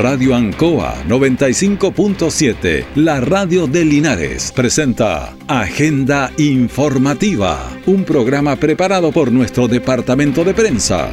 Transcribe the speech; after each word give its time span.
Radio 0.00 0.34
Ancoa 0.34 1.04
95.7, 1.06 2.86
la 2.94 3.20
radio 3.20 3.66
de 3.66 3.84
Linares, 3.84 4.50
presenta 4.50 5.36
Agenda 5.46 6.32
Informativa, 6.38 7.70
un 7.84 8.04
programa 8.04 8.56
preparado 8.56 9.12
por 9.12 9.30
nuestro 9.30 9.68
departamento 9.68 10.42
de 10.42 10.54
prensa. 10.54 11.10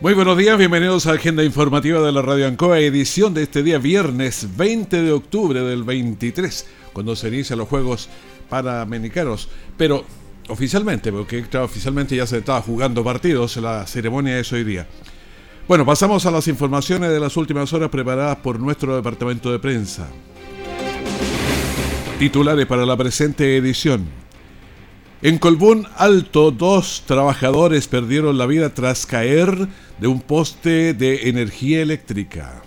Muy 0.00 0.14
buenos 0.14 0.38
días, 0.38 0.56
bienvenidos 0.56 1.06
a 1.06 1.12
Agenda 1.12 1.44
Informativa 1.44 2.00
de 2.00 2.12
la 2.12 2.22
Radio 2.22 2.46
Ancoa, 2.46 2.80
edición 2.80 3.34
de 3.34 3.42
este 3.42 3.62
día 3.62 3.76
viernes 3.76 4.56
20 4.56 5.02
de 5.02 5.12
octubre 5.12 5.60
del 5.60 5.84
23, 5.84 6.66
cuando 6.94 7.14
se 7.14 7.28
inician 7.28 7.58
los 7.58 7.68
Juegos 7.68 8.08
Panamericanos. 8.48 9.50
Pero 9.76 10.02
oficialmente, 10.48 11.12
porque 11.12 11.44
oficialmente 11.58 12.16
ya 12.16 12.26
se 12.26 12.38
estaba 12.38 12.62
jugando 12.62 13.04
partidos, 13.04 13.58
la 13.58 13.86
ceremonia 13.86 14.38
es 14.38 14.50
hoy 14.50 14.64
día. 14.64 14.86
Bueno, 15.68 15.84
pasamos 15.84 16.24
a 16.26 16.30
las 16.30 16.46
informaciones 16.46 17.10
de 17.10 17.18
las 17.18 17.36
últimas 17.36 17.72
horas 17.72 17.90
preparadas 17.90 18.36
por 18.36 18.60
nuestro 18.60 18.94
departamento 18.94 19.50
de 19.50 19.58
prensa. 19.58 20.06
Titulares 22.20 22.66
para 22.66 22.86
la 22.86 22.96
presente 22.96 23.56
edición. 23.56 24.06
En 25.22 25.38
Colbún 25.38 25.88
Alto, 25.96 26.52
dos 26.52 27.02
trabajadores 27.04 27.88
perdieron 27.88 28.38
la 28.38 28.46
vida 28.46 28.74
tras 28.74 29.06
caer 29.06 29.66
de 29.98 30.06
un 30.06 30.20
poste 30.20 30.94
de 30.94 31.28
energía 31.30 31.82
eléctrica. 31.82 32.62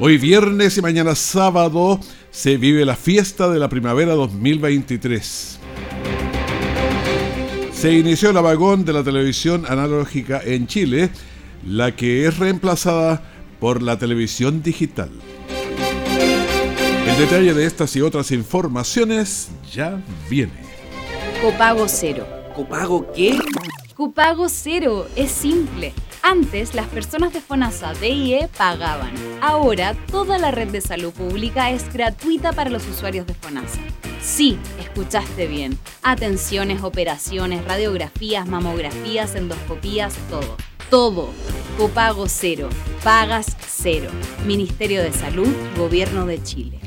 Hoy 0.00 0.16
viernes 0.16 0.78
y 0.78 0.82
mañana 0.82 1.14
sábado 1.14 2.00
se 2.30 2.56
vive 2.56 2.86
la 2.86 2.96
fiesta 2.96 3.50
de 3.50 3.58
la 3.58 3.68
primavera 3.68 4.14
2023. 4.14 5.60
Se 7.84 7.92
inició 7.92 8.30
el 8.30 8.36
vagón 8.36 8.86
de 8.86 8.94
la 8.94 9.04
televisión 9.04 9.66
analógica 9.68 10.40
en 10.42 10.66
Chile, 10.66 11.10
la 11.66 11.94
que 11.94 12.24
es 12.24 12.38
reemplazada 12.38 13.22
por 13.60 13.82
la 13.82 13.98
televisión 13.98 14.62
digital. 14.62 15.10
El 17.06 17.18
detalle 17.18 17.52
de 17.52 17.66
estas 17.66 17.94
y 17.94 18.00
otras 18.00 18.30
informaciones 18.30 19.50
ya 19.70 20.02
viene. 20.30 20.54
Copago 21.42 21.84
cero. 21.86 22.26
¿Copago 22.56 23.12
qué? 23.12 23.38
Copago 23.94 24.48
cero. 24.48 25.06
Es 25.14 25.30
simple. 25.30 25.92
Antes, 26.26 26.74
las 26.74 26.86
personas 26.86 27.34
de 27.34 27.42
FONASA 27.42 27.92
DIE 27.92 28.48
pagaban. 28.56 29.12
Ahora, 29.42 29.94
toda 30.10 30.38
la 30.38 30.50
red 30.50 30.68
de 30.68 30.80
salud 30.80 31.12
pública 31.12 31.70
es 31.70 31.92
gratuita 31.92 32.54
para 32.54 32.70
los 32.70 32.88
usuarios 32.88 33.26
de 33.26 33.34
FONASA. 33.34 33.80
Sí, 34.22 34.56
escuchaste 34.80 35.46
bien. 35.46 35.78
Atenciones, 36.02 36.82
operaciones, 36.82 37.62
radiografías, 37.66 38.48
mamografías, 38.48 39.34
endoscopías, 39.34 40.14
todo. 40.30 40.56
Todo. 40.88 41.28
Copago 41.76 42.26
cero. 42.26 42.70
Pagas 43.02 43.54
cero. 43.68 44.10
Ministerio 44.46 45.02
de 45.02 45.12
Salud, 45.12 45.54
Gobierno 45.76 46.24
de 46.24 46.42
Chile. 46.42 46.83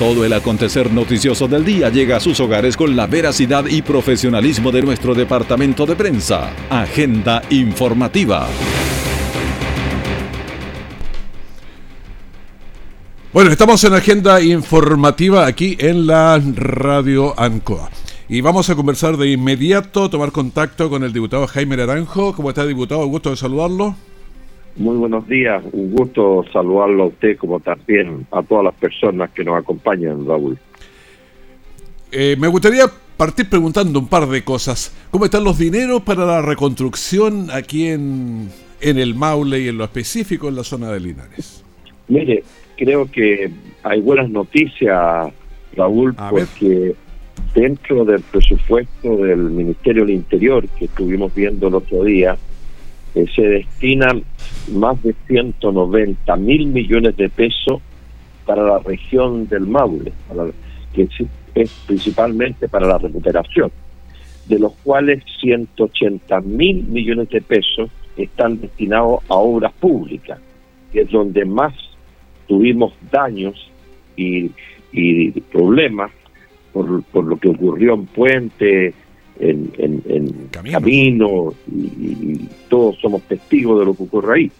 Todo 0.00 0.24
el 0.24 0.32
acontecer 0.32 0.90
noticioso 0.90 1.46
del 1.46 1.62
día 1.62 1.90
llega 1.90 2.16
a 2.16 2.20
sus 2.20 2.40
hogares 2.40 2.74
con 2.74 2.96
la 2.96 3.06
veracidad 3.06 3.66
y 3.66 3.82
profesionalismo 3.82 4.72
de 4.72 4.80
nuestro 4.80 5.14
departamento 5.14 5.84
de 5.84 5.94
prensa. 5.94 6.54
Agenda 6.70 7.42
informativa. 7.50 8.48
Bueno, 13.34 13.50
estamos 13.50 13.84
en 13.84 13.92
agenda 13.92 14.40
informativa 14.40 15.44
aquí 15.44 15.76
en 15.78 16.06
la 16.06 16.40
radio 16.54 17.38
ANCOA. 17.38 17.90
Y 18.26 18.40
vamos 18.40 18.70
a 18.70 18.76
conversar 18.76 19.18
de 19.18 19.30
inmediato, 19.30 20.08
tomar 20.08 20.32
contacto 20.32 20.88
con 20.88 21.04
el 21.04 21.12
diputado 21.12 21.46
Jaime 21.46 21.76
Naranjo. 21.76 22.34
¿Cómo 22.34 22.48
está, 22.48 22.64
diputado? 22.64 23.04
Gusto 23.04 23.28
de 23.28 23.36
saludarlo. 23.36 23.96
Muy 24.76 24.96
buenos 24.96 25.26
días, 25.28 25.62
un 25.72 25.92
gusto 25.92 26.44
saludarlo 26.52 27.04
a 27.04 27.06
usted 27.06 27.36
como 27.36 27.60
también 27.60 28.26
a 28.30 28.42
todas 28.42 28.64
las 28.64 28.74
personas 28.74 29.30
que 29.30 29.44
nos 29.44 29.58
acompañan, 29.58 30.26
Raúl. 30.26 30.58
Eh, 32.12 32.36
me 32.38 32.48
gustaría 32.48 32.84
partir 33.16 33.48
preguntando 33.48 33.98
un 33.98 34.08
par 34.08 34.26
de 34.26 34.42
cosas. 34.42 34.96
¿Cómo 35.10 35.26
están 35.26 35.44
los 35.44 35.58
dineros 35.58 36.02
para 36.02 36.24
la 36.24 36.40
reconstrucción 36.40 37.50
aquí 37.52 37.88
en, 37.88 38.48
en 38.80 38.98
el 38.98 39.14
Maule 39.14 39.60
y 39.60 39.68
en 39.68 39.78
lo 39.78 39.84
específico 39.84 40.48
en 40.48 40.56
la 40.56 40.64
zona 40.64 40.90
de 40.90 41.00
Linares? 41.00 41.64
Mire, 42.08 42.42
creo 42.76 43.10
que 43.10 43.50
hay 43.82 44.00
buenas 44.00 44.30
noticias, 44.30 45.32
Raúl, 45.76 46.14
porque 46.30 46.94
dentro 47.54 48.04
del 48.04 48.20
presupuesto 48.22 49.16
del 49.18 49.38
Ministerio 49.38 50.04
del 50.04 50.14
Interior 50.14 50.66
que 50.70 50.86
estuvimos 50.86 51.34
viendo 51.34 51.68
el 51.68 51.74
otro 51.74 52.04
día, 52.04 52.36
eh, 53.14 53.26
se 53.34 53.42
destinan 53.42 54.22
más 54.72 55.02
de 55.02 55.14
190 55.26 56.36
mil 56.36 56.66
millones 56.66 57.16
de 57.16 57.28
pesos 57.28 57.80
para 58.46 58.62
la 58.62 58.78
región 58.78 59.48
del 59.48 59.66
Maule, 59.66 60.12
que 60.92 61.08
es 61.54 61.70
principalmente 61.86 62.68
para 62.68 62.86
la 62.86 62.98
recuperación, 62.98 63.70
de 64.46 64.58
los 64.58 64.72
cuales 64.84 65.24
180 65.40 66.40
mil 66.42 66.84
millones 66.84 67.28
de 67.30 67.40
pesos 67.40 67.90
están 68.16 68.60
destinados 68.60 69.20
a 69.28 69.34
obras 69.34 69.72
públicas, 69.72 70.38
que 70.92 71.02
es 71.02 71.10
donde 71.10 71.44
más 71.44 71.74
tuvimos 72.46 72.92
daños 73.10 73.70
y, 74.16 74.50
problemas 75.52 76.10
por, 76.72 77.02
por 77.04 77.24
lo 77.24 77.36
que 77.36 77.48
ocurrió 77.48 77.94
en 77.94 78.06
Puente, 78.06 78.92
en, 79.40 79.72
en, 79.78 80.48
camino, 80.50 81.54
y, 81.72 82.38
todos 82.68 82.96
somos 83.00 83.22
testigos 83.22 83.80
de 83.80 83.86
lo 83.86 83.94
que 83.94 84.02
ocurre 84.04 84.38
ahí. 84.38 84.52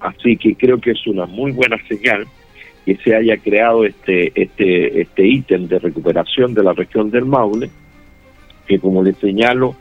Así 0.00 0.36
que 0.36 0.54
creo 0.54 0.80
que 0.80 0.92
es 0.92 1.06
una 1.06 1.26
muy 1.26 1.52
buena 1.52 1.76
señal 1.88 2.26
que 2.86 2.96
se 2.96 3.14
haya 3.14 3.36
creado 3.36 3.84
este 3.84 4.32
este 4.34 5.02
este 5.02 5.26
ítem 5.26 5.66
de 5.68 5.78
recuperación 5.78 6.54
de 6.54 6.62
la 6.62 6.72
región 6.72 7.10
del 7.10 7.26
Maule, 7.26 7.68
que 8.66 8.78
como 8.78 9.02
les 9.02 9.16
señalo, 9.18 9.74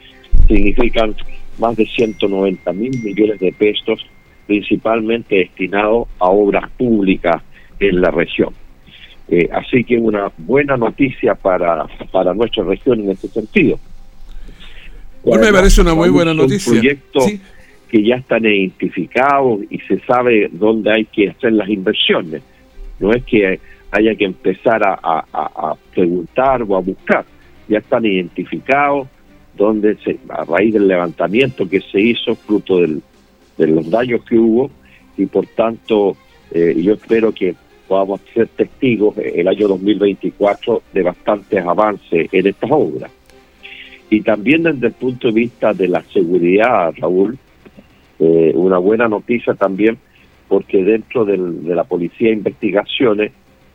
significan 0.47 1.15
más 1.59 1.75
de 1.75 1.85
190 1.85 2.73
mil 2.73 3.01
millones 3.03 3.39
de 3.39 3.51
pesos, 3.53 4.05
principalmente 4.45 5.35
destinados 5.35 6.07
a 6.19 6.29
obras 6.29 6.69
públicas 6.71 7.41
en 7.79 8.01
la 8.01 8.11
región. 8.11 8.53
Eh, 9.29 9.49
así 9.51 9.83
que 9.83 9.97
una 9.97 10.31
buena 10.37 10.77
noticia 10.77 11.35
para, 11.35 11.85
para 12.11 12.33
nuestra 12.33 12.63
región 12.63 13.01
en 13.01 13.11
este 13.11 13.27
sentido. 13.27 13.79
Bueno, 15.27 15.45
me 15.45 15.53
parece 15.53 15.81
una 15.81 15.93
muy 15.93 16.09
buena 16.09 16.33
noticia. 16.33 16.71
Proyectos 16.71 17.25
que 17.89 18.03
ya 18.03 18.15
están 18.15 18.45
identificados 18.45 19.61
y 19.69 19.79
se 19.79 19.99
sabe 20.01 20.49
dónde 20.51 20.91
hay 20.91 21.05
que 21.05 21.29
hacer 21.29 21.53
las 21.53 21.69
inversiones. 21.69 22.41
No 22.99 23.13
es 23.13 23.23
que 23.25 23.59
haya 23.91 24.15
que 24.15 24.25
empezar 24.25 24.81
a, 24.83 25.75
preguntar 25.93 26.63
o 26.63 26.75
a 26.75 26.79
buscar. 26.79 27.25
Ya 27.67 27.79
están 27.79 28.05
identificados 28.05 29.07
donde 29.55 29.97
se, 29.97 30.17
a 30.29 30.45
raíz 30.45 30.73
del 30.73 30.87
levantamiento 30.87 31.67
que 31.67 31.81
se 31.81 31.99
hizo 31.99 32.35
fruto 32.35 32.79
del, 32.79 33.01
de 33.57 33.67
los 33.67 33.89
daños 33.89 34.23
que 34.23 34.37
hubo 34.37 34.69
y 35.17 35.25
por 35.25 35.47
tanto 35.47 36.15
eh, 36.51 36.75
yo 36.77 36.93
espero 36.93 37.33
que 37.33 37.55
podamos 37.87 38.21
ser 38.33 38.47
testigos 38.49 39.17
el 39.17 39.47
año 39.47 39.67
2024 39.67 40.83
de 40.93 41.03
bastantes 41.03 41.65
avances 41.65 42.29
en 42.31 42.47
estas 42.47 42.69
obras. 42.71 43.11
Y 44.09 44.21
también 44.21 44.63
desde 44.63 44.87
el 44.87 44.93
punto 44.93 45.27
de 45.27 45.33
vista 45.33 45.73
de 45.73 45.87
la 45.87 46.01
seguridad, 46.03 46.93
Raúl, 46.97 47.37
eh, 48.19 48.51
una 48.55 48.77
buena 48.77 49.07
noticia 49.07 49.53
también, 49.53 49.97
porque 50.47 50.83
dentro 50.83 51.25
de 51.25 51.37
la 51.75 51.83
Policía 51.83 52.29
de 52.29 52.35
Investigaciones 52.35 53.31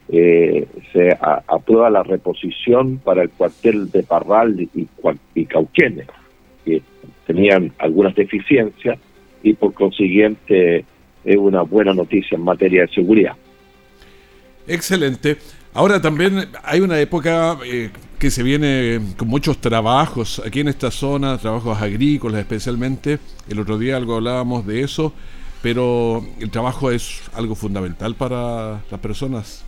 eh, 0.09 0.67
se 0.93 1.17
aprueba 1.21 1.91
la 1.91 2.03
reposición 2.03 2.99
para 2.99 3.23
el 3.23 3.31
cuartel 3.31 3.91
de 3.91 4.03
Parral 4.03 4.61
y, 4.61 4.89
y 5.35 5.45
Cauquenes, 5.45 6.07
que 6.65 6.83
tenían 7.27 7.73
algunas 7.79 8.15
deficiencias 8.15 8.99
y 9.43 9.53
por 9.55 9.75
consiguiente 9.75 10.85
es 11.25 11.37
una 11.37 11.63
buena 11.63 11.95
noticia 11.95 12.37
en 12.37 12.43
materia 12.43 12.83
de 12.83 12.89
seguridad. 12.89 13.37
Excelente. 14.67 15.37
Ahora 15.75 16.03
también 16.03 16.49
hay 16.65 16.81
una 16.81 17.01
época 17.01 17.57
eh, 17.65 17.91
que 18.19 18.31
se 18.31 18.43
viene 18.43 19.01
con 19.17 19.29
muchos 19.29 19.59
trabajos 19.59 20.43
aquí 20.45 20.61
en 20.61 20.69
esta 20.69 20.91
zona, 20.91 21.39
trabajos 21.39 21.81
agrícolas 21.81 22.41
especialmente. 22.41 23.19
El 23.49 23.59
otro 23.59 23.79
día 23.79 23.97
algo 23.97 24.17
hablábamos 24.17 24.67
de 24.67 24.83
eso, 24.83 25.15
pero 25.63 26.23
el 26.39 26.51
trabajo 26.51 26.91
es 26.91 27.23
algo 27.35 27.55
fundamental 27.55 28.15
para 28.15 28.83
las 28.91 29.01
personas. 29.01 29.65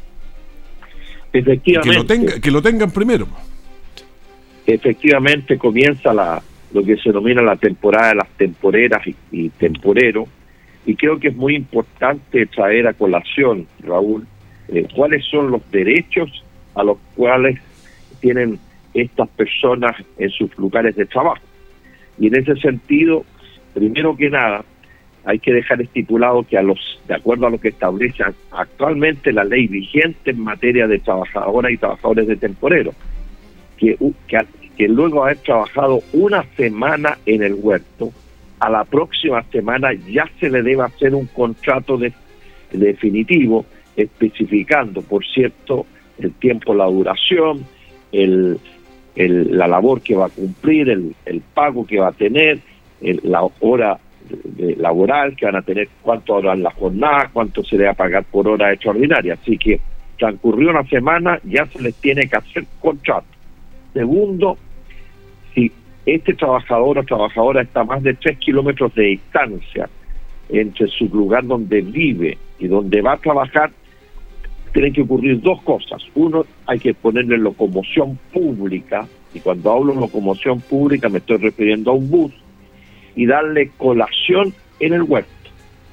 Efectivamente. 1.33 1.91
Que 1.91 1.97
lo, 1.97 2.07
tenga, 2.07 2.41
que 2.41 2.51
lo 2.51 2.61
tengan 2.61 2.91
primero. 2.91 3.27
Efectivamente 4.67 5.57
comienza 5.57 6.13
la, 6.13 6.43
lo 6.75 6.85
que 6.85 6.99
se 6.99 7.09
denomina 7.09 7.41
la 7.41 7.57
temporada 7.57 8.09
de 8.09 8.15
las 8.17 8.29
temporeras 8.37 9.03
y 9.33 9.49
temporeros, 9.51 10.29
y 10.85 10.97
creo 10.97 11.19
que 11.19 11.29
es 11.29 11.37
muy 11.37 11.57
importante 11.57 12.45
traer 12.47 12.87
a 12.87 12.93
colación, 12.93 13.67
Raúl, 13.81 14.27
eh, 14.69 14.87
cuáles 14.95 15.25
son 15.27 15.51
los 15.51 15.71
derechos 15.71 16.45
a 16.75 16.83
los 16.83 16.99
cuales 17.15 17.61
tienen 18.21 18.59
estas 18.95 19.29
personas 19.31 19.97
en 20.19 20.31
sus 20.31 20.57
lugares 20.57 20.97
de 20.97 21.07
trabajo. 21.07 21.43
Y 22.19 22.29
en 22.29 22.37
ese 22.37 22.57
sentido, 22.57 23.25
primero 23.75 24.17
que 24.17 24.31
nada, 24.31 24.65
hay 25.25 25.39
que 25.39 25.53
dejar 25.53 25.81
estipulado 25.81 26.43
que 26.45 26.59
a 26.59 26.63
los, 26.63 26.79
de 27.09 27.15
acuerdo 27.15 27.47
a 27.47 27.51
lo 27.51 27.59
que 27.59 27.69
establece 27.69 28.23
actualmente 28.53 29.33
la 29.33 29.45
ley 29.45 29.67
vigente 29.67 30.31
en 30.31 30.41
materia 30.41 30.87
de 30.87 30.99
trabajadoras 30.99 31.73
y 31.73 31.77
trabajadores 31.79 32.27
de 32.27 32.37
temporero, 32.37 32.93
que, 33.79 33.97
que, 34.77 34.89
luego 34.89 35.25
de 35.25 35.31
haber 35.31 35.39
trabajado 35.39 36.03
una 36.13 36.45
semana 36.57 37.19
en 37.27 37.43
el 37.43 37.55
huerto, 37.55 38.13
a 38.61 38.71
la 38.71 38.85
próxima 38.85 39.43
semana 39.51 39.93
ya 39.93 40.29
se 40.41 40.49
le 40.49 40.63
debe 40.63 40.83
hacer 40.83 41.15
un 41.15 41.27
contrato 41.27 41.97
de, 41.97 42.13
definitivo 42.73 43.67
especificando, 43.97 45.03
por 45.03 45.25
cierto, 45.25 45.87
el 46.19 46.33
tiempo, 46.33 46.75
la 46.75 46.87
duración, 46.87 47.65
el, 48.13 48.59
la 49.17 49.69
labor 49.69 50.01
que 50.01 50.15
va 50.15 50.27
a 50.27 50.31
cumplir, 50.31 50.91
el, 50.91 51.15
el 51.25 51.41
pago 51.41 51.87
que 51.87 51.99
va 51.99 52.09
a 52.09 52.13
tener, 52.13 52.61
la 53.01 53.43
hora 53.61 53.99
de, 54.29 54.77
laboral 54.77 55.37
que 55.37 55.47
van 55.47 55.57
a 55.57 55.63
tener, 55.63 55.89
cuánto 56.03 56.39
en 56.53 56.63
la 56.63 56.71
jornada, 56.71 57.31
cuánto 57.33 57.63
se 57.65 57.77
le 57.77 57.85
va 57.85 57.91
a 57.91 57.95
pagar 57.95 58.25
por 58.25 58.49
hora 58.49 58.73
extraordinaria. 58.73 59.35
Así 59.35 59.59
que 59.59 59.81
transcurrió 60.19 60.71
una 60.71 60.85
semana, 60.85 61.39
ya 61.45 61.67
se 61.67 61.83
les 61.83 61.95
tiene 61.97 62.29
que 62.29 62.37
hacer 62.37 62.65
contrato. 62.81 63.27
Segundo, 63.93 64.57
si 65.55 65.71
este 66.07 66.35
trabajador 66.35 66.99
o 66.99 67.05
trabajadora 67.05 67.63
está 67.63 67.81
a 67.81 67.85
más 67.85 68.03
de 68.03 68.15
tres 68.15 68.39
kilómetros 68.39 68.95
de 68.95 69.05
distancia 69.05 69.89
entre 70.49 70.87
su 70.89 71.07
lugar 71.07 71.47
donde 71.47 71.81
vive 71.81 72.37
y 72.59 72.67
donde 72.67 73.01
va 73.01 73.13
a 73.13 73.19
trabajar, 73.19 73.71
tienen 74.75 74.93
que 74.93 75.03
ocurrir 75.03 75.41
dos 75.41 75.63
cosas. 75.63 76.03
Uno, 76.17 76.45
hay 76.67 76.81
que 76.81 76.93
ponerle 76.93 77.39
locomoción 77.39 78.19
pública, 78.33 79.07
y 79.33 79.39
cuando 79.39 79.73
hablo 79.73 79.95
de 79.95 80.01
locomoción 80.01 80.61
pública 80.61 81.09
me 81.09 81.19
estoy 81.19 81.39
refiriendo 81.39 81.93
a 81.93 81.95
un 81.95 82.11
bus, 82.11 82.33
y 83.15 83.25
darle 83.25 83.71
colación 83.79 84.53
en 84.81 84.93
el 84.93 85.03
huerto. 85.03 85.31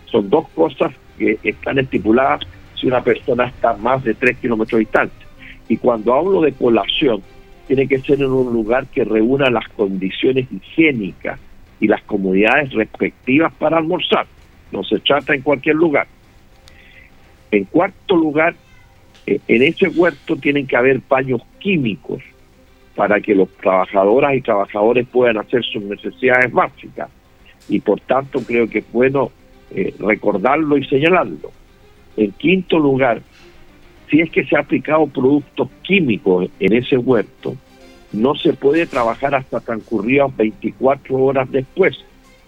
Son 0.06 0.30
dos 0.32 0.50
cosas 0.50 0.92
que 1.20 1.38
están 1.44 1.78
estipuladas 1.78 2.42
si 2.76 2.88
una 2.88 3.04
persona 3.04 3.46
está 3.46 3.74
más 3.78 4.04
de 4.04 4.16
tres 4.16 4.38
kilómetros 4.40 4.80
distante. 4.80 5.26
Y 5.70 5.78
cuando 5.78 6.16
hablo 6.16 6.42
de 6.42 6.52
colación, 6.54 7.22
tiene 7.68 7.88
que 7.88 8.00
ser 8.00 8.20
en 8.20 8.32
un 8.32 8.52
lugar 8.52 8.88
que 8.88 9.04
reúna 9.04 9.52
las 9.52 9.68
condiciones 9.70 10.48
higiénicas 10.52 11.40
y 11.80 11.88
las 11.88 12.02
comodidades 12.02 12.74
respectivas 12.74 13.54
para 13.54 13.78
almorzar. 13.78 14.26
No 14.72 14.84
se 14.84 14.98
trata 15.00 15.36
en 15.36 15.42
cualquier 15.44 15.76
lugar. 15.76 16.08
En 17.52 17.66
cuarto 17.66 18.16
lugar, 18.16 18.56
en 19.26 19.62
ese 19.62 19.88
huerto 19.88 20.36
tienen 20.36 20.68
que 20.68 20.76
haber 20.76 21.02
paños 21.02 21.42
químicos 21.60 22.22
para 22.96 23.22
que 23.22 23.36
los 23.36 23.50
trabajadoras 23.58 24.36
y 24.36 24.42
trabajadores 24.42 25.08
puedan 25.08 25.38
hacer 25.38 25.64
sus 25.64 25.84
necesidades 25.84 26.52
básicas. 26.52 27.10
Y 27.70 27.80
por 27.80 28.00
tanto 28.02 28.40
creo 28.42 28.68
que 28.68 28.80
es 28.80 28.92
bueno 28.92 29.32
eh, 29.72 29.94
recordarlo 30.00 30.78
y 30.78 30.86
señalarlo. 30.86 31.52
En 32.18 32.32
quinto 32.32 32.78
lugar, 32.78 33.22
si 34.10 34.20
es 34.20 34.30
que 34.30 34.44
se 34.46 34.58
ha 34.58 34.60
aplicado 34.60 35.08
productos 35.08 35.70
químicos 35.84 36.50
en 36.60 36.74
ese 36.74 36.98
huerto, 36.98 37.56
no 38.12 38.36
se 38.36 38.54
puede 38.54 38.86
trabajar 38.86 39.34
hasta 39.36 39.62
transcurridas 39.62 40.36
24 40.36 41.16
horas 41.16 41.50
después 41.50 41.98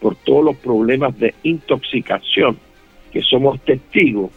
por 0.02 0.16
todos 0.16 0.44
los 0.44 0.58
problemas 0.58 1.18
de 1.18 1.34
intoxicación 1.44 2.58
que 3.14 3.22
somos 3.22 3.62
testigos 3.62 4.32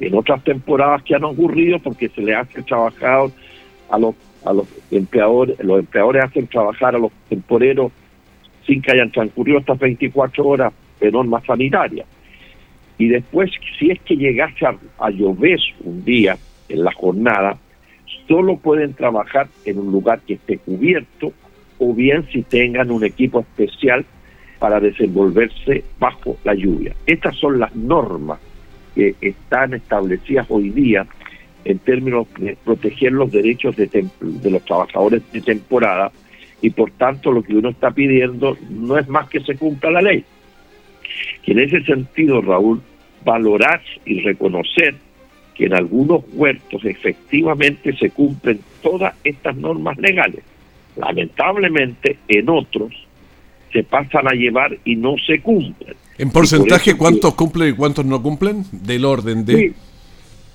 en 0.00 0.14
otras 0.14 0.42
temporadas 0.44 1.02
que 1.02 1.14
han 1.14 1.24
ocurrido 1.24 1.78
porque 1.78 2.08
se 2.08 2.20
le 2.20 2.34
hace 2.34 2.62
trabajar 2.62 3.28
a 3.90 3.98
los 3.98 4.14
a 4.46 4.52
los 4.52 4.68
empleadores, 4.92 5.58
los 5.58 5.80
empleadores 5.80 6.24
hacen 6.24 6.46
trabajar 6.46 6.94
a 6.94 6.98
los 6.98 7.10
temporeros 7.28 7.90
sin 8.64 8.80
que 8.80 8.92
hayan 8.92 9.10
transcurrido 9.10 9.58
estas 9.58 9.78
24 9.78 10.46
horas 10.46 10.72
de 11.00 11.10
normas 11.10 11.44
sanitarias. 11.44 12.06
Y 12.96 13.08
después, 13.08 13.50
si 13.78 13.90
es 13.90 14.00
que 14.02 14.16
llegase 14.16 14.66
a, 14.98 15.10
llover 15.10 15.58
un 15.84 16.04
día 16.04 16.38
en 16.68 16.84
la 16.84 16.92
jornada, 16.92 17.58
solo 18.26 18.56
pueden 18.56 18.94
trabajar 18.94 19.48
en 19.64 19.78
un 19.78 19.92
lugar 19.92 20.20
que 20.20 20.34
esté 20.34 20.58
cubierto 20.58 21.32
o 21.78 21.92
bien 21.92 22.26
si 22.32 22.42
tengan 22.42 22.90
un 22.90 23.04
equipo 23.04 23.40
especial 23.40 24.06
para 24.58 24.80
desenvolverse 24.80 25.84
bajo 25.98 26.38
la 26.44 26.54
lluvia. 26.54 26.94
Estas 27.06 27.36
son 27.36 27.58
las 27.58 27.74
normas 27.74 28.38
que 28.96 29.14
están 29.20 29.74
establecidas 29.74 30.46
hoy 30.48 30.70
día 30.70 31.06
en 31.64 31.78
términos 31.78 32.26
de 32.38 32.56
proteger 32.64 33.12
los 33.12 33.30
derechos 33.30 33.76
de, 33.76 33.86
de 34.20 34.50
los 34.50 34.64
trabajadores 34.64 35.22
de 35.32 35.42
temporada 35.42 36.10
y 36.62 36.70
por 36.70 36.90
tanto 36.92 37.30
lo 37.30 37.42
que 37.42 37.54
uno 37.54 37.68
está 37.68 37.90
pidiendo 37.90 38.56
no 38.70 38.98
es 38.98 39.06
más 39.08 39.28
que 39.28 39.40
se 39.40 39.56
cumpla 39.56 39.90
la 39.90 40.02
ley. 40.02 40.24
Y 41.44 41.52
en 41.52 41.60
ese 41.60 41.82
sentido, 41.82 42.40
Raúl, 42.40 42.80
valorar 43.24 43.82
y 44.04 44.20
reconocer 44.20 44.94
que 45.54 45.66
en 45.66 45.74
algunos 45.74 46.22
huertos 46.32 46.84
efectivamente 46.84 47.96
se 47.96 48.10
cumplen 48.10 48.60
todas 48.82 49.14
estas 49.24 49.56
normas 49.56 49.98
legales. 49.98 50.42
Lamentablemente, 50.96 52.18
en 52.28 52.48
otros 52.48 52.92
se 53.72 53.82
pasan 53.82 54.28
a 54.28 54.32
llevar 54.34 54.78
y 54.84 54.96
no 54.96 55.16
se 55.18 55.40
cumplen. 55.40 55.94
¿En 56.18 56.30
porcentaje 56.30 56.96
cuántos 56.96 57.34
cumplen 57.34 57.70
y 57.70 57.72
cuántos 57.72 58.04
no 58.04 58.22
cumplen? 58.22 58.64
Del 58.72 59.04
orden 59.04 59.44
de... 59.44 59.74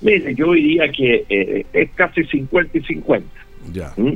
Mire, 0.00 0.34
yo 0.34 0.52
diría 0.52 0.90
que 0.90 1.24
eh, 1.28 1.64
es 1.72 1.90
casi 1.94 2.24
50 2.24 2.78
y 2.78 2.82
50. 2.82 3.28
Ya. 3.72 3.92
¿Mm? 3.96 4.14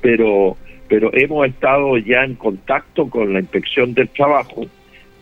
Pero, 0.00 0.56
pero 0.86 1.10
hemos 1.12 1.48
estado 1.48 1.98
ya 1.98 2.22
en 2.22 2.36
contacto 2.36 3.08
con 3.10 3.32
la 3.32 3.40
inspección 3.40 3.92
del 3.94 4.08
trabajo 4.10 4.66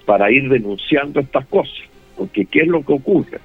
para 0.04 0.30
ir 0.30 0.48
denunciando 0.50 1.20
estas 1.20 1.46
cosas. 1.46 1.78
Porque 2.16 2.44
¿qué 2.44 2.60
es 2.60 2.68
lo 2.68 2.84
que 2.84 2.92
ocurre? 2.92 3.38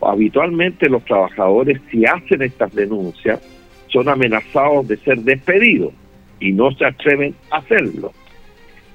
Habitualmente 0.00 0.88
los 0.88 1.04
trabajadores, 1.04 1.80
si 1.90 2.06
hacen 2.06 2.42
estas 2.42 2.72
denuncias, 2.72 3.40
son 3.88 4.08
amenazados 4.08 4.86
de 4.86 4.96
ser 4.98 5.18
despedidos 5.18 5.92
y 6.38 6.52
no 6.52 6.70
se 6.72 6.84
atreven 6.84 7.34
a 7.50 7.58
hacerlo. 7.58 8.12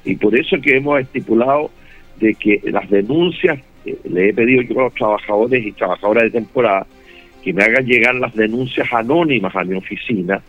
Y 0.04 0.16
por 0.16 0.36
eso 0.36 0.58
que 0.62 0.78
hemos 0.78 1.02
estipulado 1.02 1.70
de 2.20 2.34
que 2.36 2.62
las 2.66 2.90
denuncias 2.90 3.60
le 3.86 4.30
he 4.30 4.34
pedido 4.34 4.62
yo 4.62 4.80
a 4.80 4.84
los 4.84 4.94
trabajadores 4.94 5.66
y 5.66 5.72
trabajadoras 5.72 6.24
de 6.24 6.32
temporada 6.32 6.88
que 7.44 7.54
me 7.54 7.64
hagan 7.64 7.86
llegar 7.86 8.16
las 8.16 8.34
denuncias 8.34 8.92
anónimas 8.92 9.56
a 9.56 9.64
mi 9.64 9.76
oficina 9.76 10.42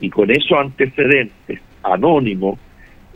y 0.00 0.10
con 0.10 0.30
esos 0.30 0.58
antecedentes 0.58 1.60
anónimos 1.82 2.58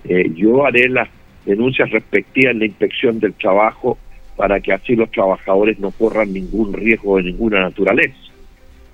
eh, 0.04 0.30
yo 0.34 0.64
haré 0.64 0.88
las 0.88 1.08
denuncias 1.44 1.90
respectivas 1.90 2.52
en 2.52 2.60
la 2.60 2.66
inspección 2.66 3.18
del 3.18 3.34
trabajo 3.34 3.98
para 4.36 4.60
que 4.60 4.72
así 4.72 4.94
los 4.94 5.10
trabajadores 5.10 5.78
no 5.78 5.90
corran 5.90 6.32
ningún 6.32 6.72
riesgo 6.72 7.16
de 7.16 7.24
ninguna 7.24 7.60
naturaleza. 7.60 8.16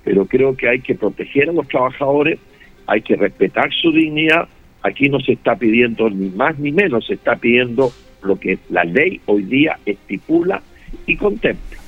Pero 0.03 0.25
creo 0.25 0.55
que 0.55 0.69
hay 0.69 0.79
que 0.79 0.95
proteger 0.95 1.49
a 1.49 1.53
los 1.53 1.67
trabajadores, 1.67 2.39
hay 2.87 3.01
que 3.01 3.15
respetar 3.15 3.71
su 3.73 3.91
dignidad. 3.91 4.47
Aquí 4.81 5.09
no 5.09 5.19
se 5.19 5.33
está 5.33 5.55
pidiendo 5.55 6.09
ni 6.09 6.29
más 6.29 6.57
ni 6.59 6.71
menos, 6.71 7.05
se 7.05 7.15
está 7.15 7.35
pidiendo 7.35 7.91
lo 8.25 8.39
que 8.39 8.59
la 8.69 8.83
ley 8.83 9.21
hoy 9.25 9.43
día 9.43 9.79
estipula 9.85 10.61
y 11.05 11.15
contempla. 11.17 11.79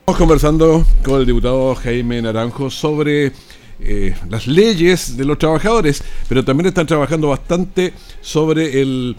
Estamos 0.00 0.18
conversando 0.18 0.84
con 1.02 1.20
el 1.20 1.26
diputado 1.26 1.74
Jaime 1.76 2.20
Naranjo 2.20 2.68
sobre 2.68 3.32
eh, 3.80 4.14
las 4.28 4.46
leyes 4.46 5.16
de 5.16 5.24
los 5.24 5.38
trabajadores, 5.38 6.04
pero 6.28 6.44
también 6.44 6.66
están 6.66 6.86
trabajando 6.86 7.28
bastante 7.28 7.92
sobre 8.20 8.82
el, 8.82 9.16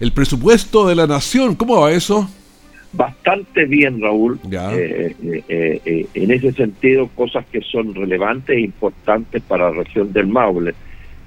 el 0.00 0.12
presupuesto 0.12 0.88
de 0.88 0.96
la 0.96 1.06
nación. 1.06 1.54
¿Cómo 1.54 1.80
va 1.80 1.92
eso? 1.92 2.28
Bastante 2.92 3.64
bien, 3.66 4.00
Raúl. 4.00 4.38
Eh, 4.52 5.14
eh, 5.48 6.06
en 6.14 6.30
ese 6.30 6.52
sentido, 6.52 7.08
cosas 7.14 7.44
que 7.50 7.60
son 7.60 7.94
relevantes 7.94 8.56
e 8.56 8.60
importantes 8.60 9.42
para 9.42 9.70
la 9.70 9.82
región 9.82 10.12
del 10.12 10.26
Maule 10.26 10.74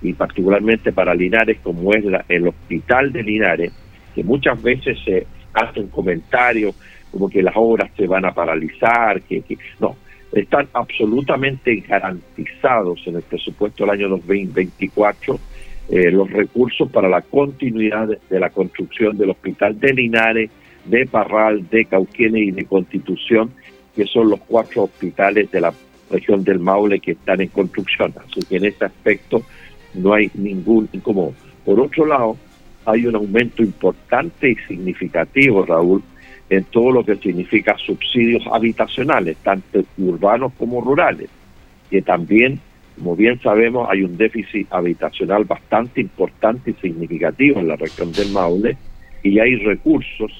y 0.01 0.13
particularmente 0.13 0.91
para 0.91 1.15
Linares, 1.15 1.57
como 1.63 1.93
es 1.93 2.03
el 2.29 2.47
hospital 2.47 3.11
de 3.11 3.23
Linares, 3.23 3.73
que 4.13 4.23
muchas 4.23 4.61
veces 4.61 4.97
se 5.03 5.25
hacen 5.53 5.87
comentarios 5.87 6.75
como 7.11 7.29
que 7.29 7.41
las 7.41 7.53
obras 7.55 7.89
se 7.95 8.05
van 8.05 8.25
a 8.25 8.33
paralizar, 8.33 9.21
que, 9.21 9.43
no, 9.79 9.95
están 10.31 10.67
absolutamente 10.73 11.75
garantizados 11.87 13.01
en 13.07 13.15
el 13.15 13.21
presupuesto 13.23 13.83
del 13.83 13.91
año 13.91 14.09
2024 14.09 15.39
eh, 15.89 16.11
los 16.11 16.29
recursos 16.29 16.91
para 16.91 17.07
la 17.07 17.21
continuidad 17.21 18.09
de, 18.29 18.39
la 18.39 18.49
construcción 18.49 19.17
del 19.17 19.29
hospital 19.29 19.79
de 19.79 19.93
Linares, 19.93 20.51
de 20.83 21.05
Parral, 21.05 21.67
de 21.69 21.85
Cauquenes 21.85 22.43
y 22.43 22.51
de 22.51 22.65
Constitución, 22.65 23.51
que 23.95 24.05
son 24.05 24.29
los 24.29 24.41
cuatro 24.41 24.83
hospitales 24.83 25.49
de 25.49 25.61
la 25.61 25.73
región 26.11 26.43
del 26.43 26.59
Maule 26.59 26.99
que 26.99 27.11
están 27.11 27.39
en 27.39 27.47
construcción. 27.47 28.13
Así 28.17 28.41
que 28.45 28.57
en 28.57 28.65
ese 28.65 28.83
aspecto 28.83 29.43
no 29.97 30.13
hay 30.13 30.31
ningún 30.33 30.89
incómodo. 30.93 31.33
Por 31.65 31.79
otro 31.79 32.05
lado, 32.05 32.37
hay 32.85 33.05
un 33.05 33.15
aumento 33.15 33.63
importante 33.63 34.51
y 34.51 34.55
significativo, 34.67 35.65
Raúl, 35.65 36.01
en 36.49 36.63
todo 36.65 36.91
lo 36.91 37.03
que 37.03 37.15
significa 37.17 37.75
subsidios 37.77 38.43
habitacionales, 38.51 39.37
tanto 39.37 39.83
urbanos 39.97 40.53
como 40.57 40.81
rurales, 40.81 41.29
que 41.89 42.01
también 42.01 42.61
Como 42.97 43.15
bien 43.15 43.39
sabemos, 43.41 43.87
hay 43.91 44.01
un 44.01 44.17
déficit 44.17 44.67
habitacional 44.71 45.45
bastante 45.45 46.01
importante 46.01 46.71
y 46.71 46.73
significativo 46.81 47.59
en 47.59 47.67
la 47.67 47.75
región 47.75 48.11
del 48.11 48.31
Maule 48.31 48.75
y 49.21 49.37
hay 49.37 49.55
recursos 49.57 50.31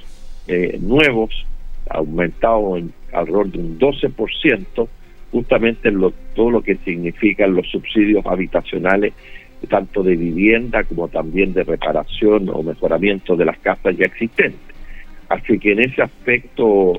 eh, 0.48 0.80
nuevos 0.82 1.46
aumentados 1.90 2.80
en 2.80 2.92
alrededor 3.14 3.52
de 3.52 3.60
un 3.60 3.80
12%, 3.80 4.88
justamente 5.32 5.90
en 5.90 6.00
lo, 6.00 6.12
todo 6.36 6.50
lo 6.50 6.62
que 6.64 6.78
significan 6.78 7.54
los 7.54 7.70
subsidios 7.70 8.26
habitacionales, 8.26 9.14
tanto 9.70 10.04
de 10.04 10.16
vivienda 10.16 10.84
como 10.84 11.08
también 11.08 11.54
de 11.54 11.64
reparación 11.64 12.50
o 12.50 12.62
mejoramiento 12.62 13.36
de 13.36 13.46
las 13.46 13.58
casas 13.60 13.98
ya 13.98 14.06
existentes. 14.06 14.76
Así 15.30 15.60
que 15.60 15.72
en 15.74 15.80
ese 15.80 16.04
aspecto 16.04 16.94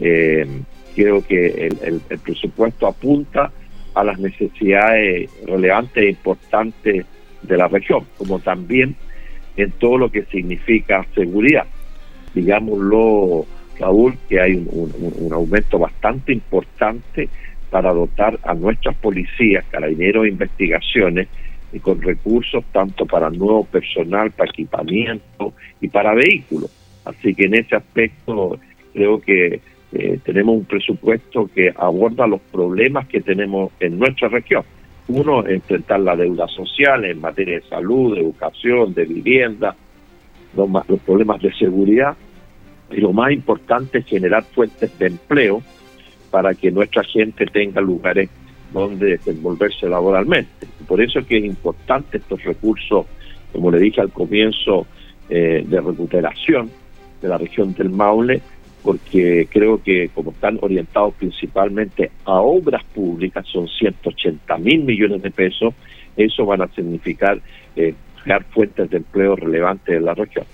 eh, 0.00 0.46
creo 0.94 1.24
que 1.26 1.68
el, 1.82 2.00
presupuesto 2.22 2.86
apunta 2.86 3.52
a 3.94 4.04
las 4.04 4.18
necesidades 4.18 5.30
relevantes 5.46 6.02
e 6.02 6.10
importantes 6.10 7.06
de 7.42 7.56
la 7.56 7.68
región, 7.68 8.06
como 8.18 8.38
también 8.38 8.96
en 9.56 9.70
todo 9.72 9.98
lo 9.98 10.10
que 10.10 10.24
significa 10.24 11.06
seguridad. 11.14 11.66
Digámoslo, 12.34 13.46
Raúl, 13.78 14.14
que 14.28 14.40
hay 14.40 14.54
un, 14.54 15.32
aumento 15.32 15.78
bastante 15.78 16.32
importante 16.32 17.28
para 17.70 17.92
dotar 17.92 18.38
a 18.42 18.54
nuestras 18.54 18.96
policías, 18.96 19.64
carabineros 19.70 20.26
e 20.26 20.28
investigaciones 20.28 21.28
y 21.72 21.78
con 21.78 22.00
recursos 22.02 22.64
tanto 22.72 23.06
para 23.06 23.30
nuevo 23.30 23.64
personal, 23.64 24.30
para 24.32 24.50
equipamiento 24.50 25.52
y 25.80 25.88
para 25.88 26.14
vehículos. 26.14 26.70
Así 27.04 27.34
que 27.34 27.46
en 27.46 27.54
ese 27.54 27.76
aspecto 27.76 28.58
creo 28.92 29.20
que 29.20 29.60
eh, 29.92 30.20
tenemos 30.24 30.56
un 30.56 30.64
presupuesto 30.64 31.48
que 31.52 31.72
aborda 31.76 32.26
los 32.26 32.40
problemas 32.40 33.06
que 33.08 33.20
tenemos 33.20 33.72
en 33.80 33.98
nuestra 33.98 34.28
región. 34.28 34.62
Uno, 35.08 35.46
enfrentar 35.46 36.00
la 36.00 36.14
deuda 36.14 36.46
social 36.48 37.04
en 37.04 37.20
materia 37.20 37.56
de 37.56 37.68
salud, 37.68 38.14
de 38.14 38.20
educación, 38.20 38.94
de 38.94 39.04
vivienda, 39.04 39.74
los, 40.56 40.68
los 40.88 41.00
problemas 41.00 41.42
de 41.42 41.52
seguridad. 41.54 42.16
Y 42.90 43.00
lo 43.00 43.12
más 43.12 43.32
importante 43.32 43.98
es 43.98 44.06
generar 44.06 44.44
fuentes 44.44 44.96
de 44.98 45.06
empleo 45.06 45.62
para 46.30 46.54
que 46.54 46.70
nuestra 46.70 47.02
gente 47.02 47.46
tenga 47.46 47.80
lugares 47.80 48.30
donde 48.72 49.18
desenvolverse 49.18 49.88
laboralmente. 49.88 50.66
Por 50.86 51.00
eso 51.00 51.20
es 51.20 51.26
que 51.26 51.38
es 51.38 51.44
importante 51.44 52.18
estos 52.18 52.42
recursos, 52.44 53.06
como 53.52 53.70
le 53.70 53.78
dije 53.78 54.00
al 54.00 54.10
comienzo, 54.10 54.86
eh, 55.28 55.64
de 55.66 55.80
recuperación 55.80 56.70
de 57.22 57.28
la 57.28 57.38
región 57.38 57.74
del 57.74 57.90
Maule, 57.90 58.40
porque 58.82 59.46
creo 59.50 59.82
que 59.82 60.08
como 60.14 60.30
están 60.30 60.58
orientados 60.62 61.14
principalmente 61.14 62.10
a 62.24 62.40
obras 62.40 62.82
públicas, 62.94 63.46
son 63.46 63.68
180 63.68 64.58
mil 64.58 64.84
millones 64.84 65.22
de 65.22 65.30
pesos, 65.30 65.74
eso 66.16 66.46
van 66.46 66.62
a 66.62 66.68
significar 66.68 67.40
eh, 67.76 67.94
crear 68.22 68.44
fuentes 68.44 68.90
de 68.90 68.98
empleo 68.98 69.36
relevantes 69.36 69.94
en 69.94 70.04
la 70.04 70.14
región. 70.14 70.44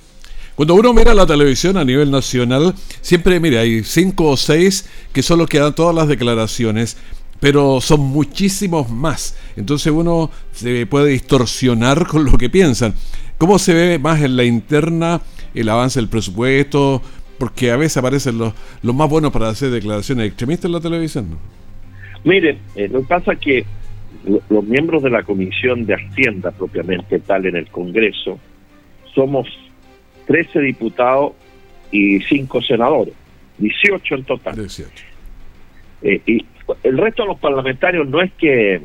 Cuando 0.54 0.74
uno 0.74 0.94
mira 0.94 1.12
la 1.12 1.26
televisión 1.26 1.76
a 1.76 1.84
nivel 1.84 2.10
nacional, 2.10 2.72
siempre, 3.02 3.38
mire, 3.40 3.58
hay 3.58 3.84
cinco 3.84 4.30
o 4.30 4.36
seis 4.38 4.88
que 5.12 5.22
son 5.22 5.38
los 5.38 5.48
que 5.48 5.58
dan 5.58 5.74
todas 5.74 5.94
las 5.94 6.08
declaraciones, 6.08 6.96
pero 7.40 7.80
son 7.80 8.00
muchísimos 8.00 8.90
más. 8.90 9.36
Entonces 9.56 9.92
uno 9.92 10.30
se 10.52 10.86
puede 10.86 11.10
distorsionar 11.10 12.06
con 12.06 12.24
lo 12.24 12.38
que 12.38 12.50
piensan. 12.50 12.94
¿Cómo 13.38 13.58
se 13.58 13.74
ve 13.74 13.98
más 13.98 14.22
en 14.22 14.36
la 14.36 14.44
interna 14.44 15.20
el 15.56 15.68
avance 15.68 15.98
del 15.98 16.08
presupuesto, 16.08 17.02
porque 17.38 17.70
a 17.70 17.76
veces 17.76 17.96
aparecen 17.96 18.38
los, 18.38 18.54
los 18.82 18.94
más 18.94 19.08
buenos 19.08 19.32
para 19.32 19.48
hacer 19.48 19.70
declaraciones 19.70 20.28
extremistas 20.28 20.66
en 20.66 20.72
la 20.72 20.80
televisión. 20.80 21.38
Mire, 22.24 22.58
eh, 22.76 22.88
lo 22.88 23.00
que 23.00 23.06
pasa 23.06 23.32
es 23.32 23.38
que 23.38 23.64
los 24.48 24.64
miembros 24.64 25.02
de 25.02 25.10
la 25.10 25.22
Comisión 25.22 25.86
de 25.86 25.94
Hacienda 25.94 26.50
propiamente 26.50 27.18
tal 27.20 27.46
en 27.46 27.56
el 27.56 27.68
Congreso 27.70 28.38
somos 29.14 29.48
13 30.26 30.60
diputados 30.60 31.32
y 31.90 32.20
5 32.20 32.62
senadores, 32.62 33.14
18 33.58 34.14
en 34.14 34.24
total. 34.24 34.56
18. 34.56 34.90
Eh, 36.02 36.20
y 36.26 36.44
el 36.82 36.98
resto 36.98 37.22
de 37.22 37.28
los 37.28 37.38
parlamentarios 37.38 38.08
no 38.08 38.20
es 38.20 38.32
que 38.32 38.80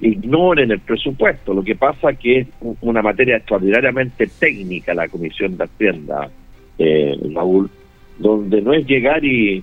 ignoren 0.00 0.70
el 0.70 0.80
presupuesto, 0.80 1.52
lo 1.52 1.62
que 1.62 1.76
pasa 1.76 2.14
que 2.14 2.40
es 2.40 2.46
una 2.80 3.02
materia 3.02 3.36
extraordinariamente 3.36 4.26
técnica 4.26 4.94
la 4.94 5.08
Comisión 5.08 5.56
de 5.56 5.64
Hacienda, 5.64 6.30
eh, 6.78 7.18
Raúl, 7.34 7.70
donde 8.18 8.62
no 8.62 8.72
es 8.72 8.86
llegar 8.86 9.24
y, 9.24 9.62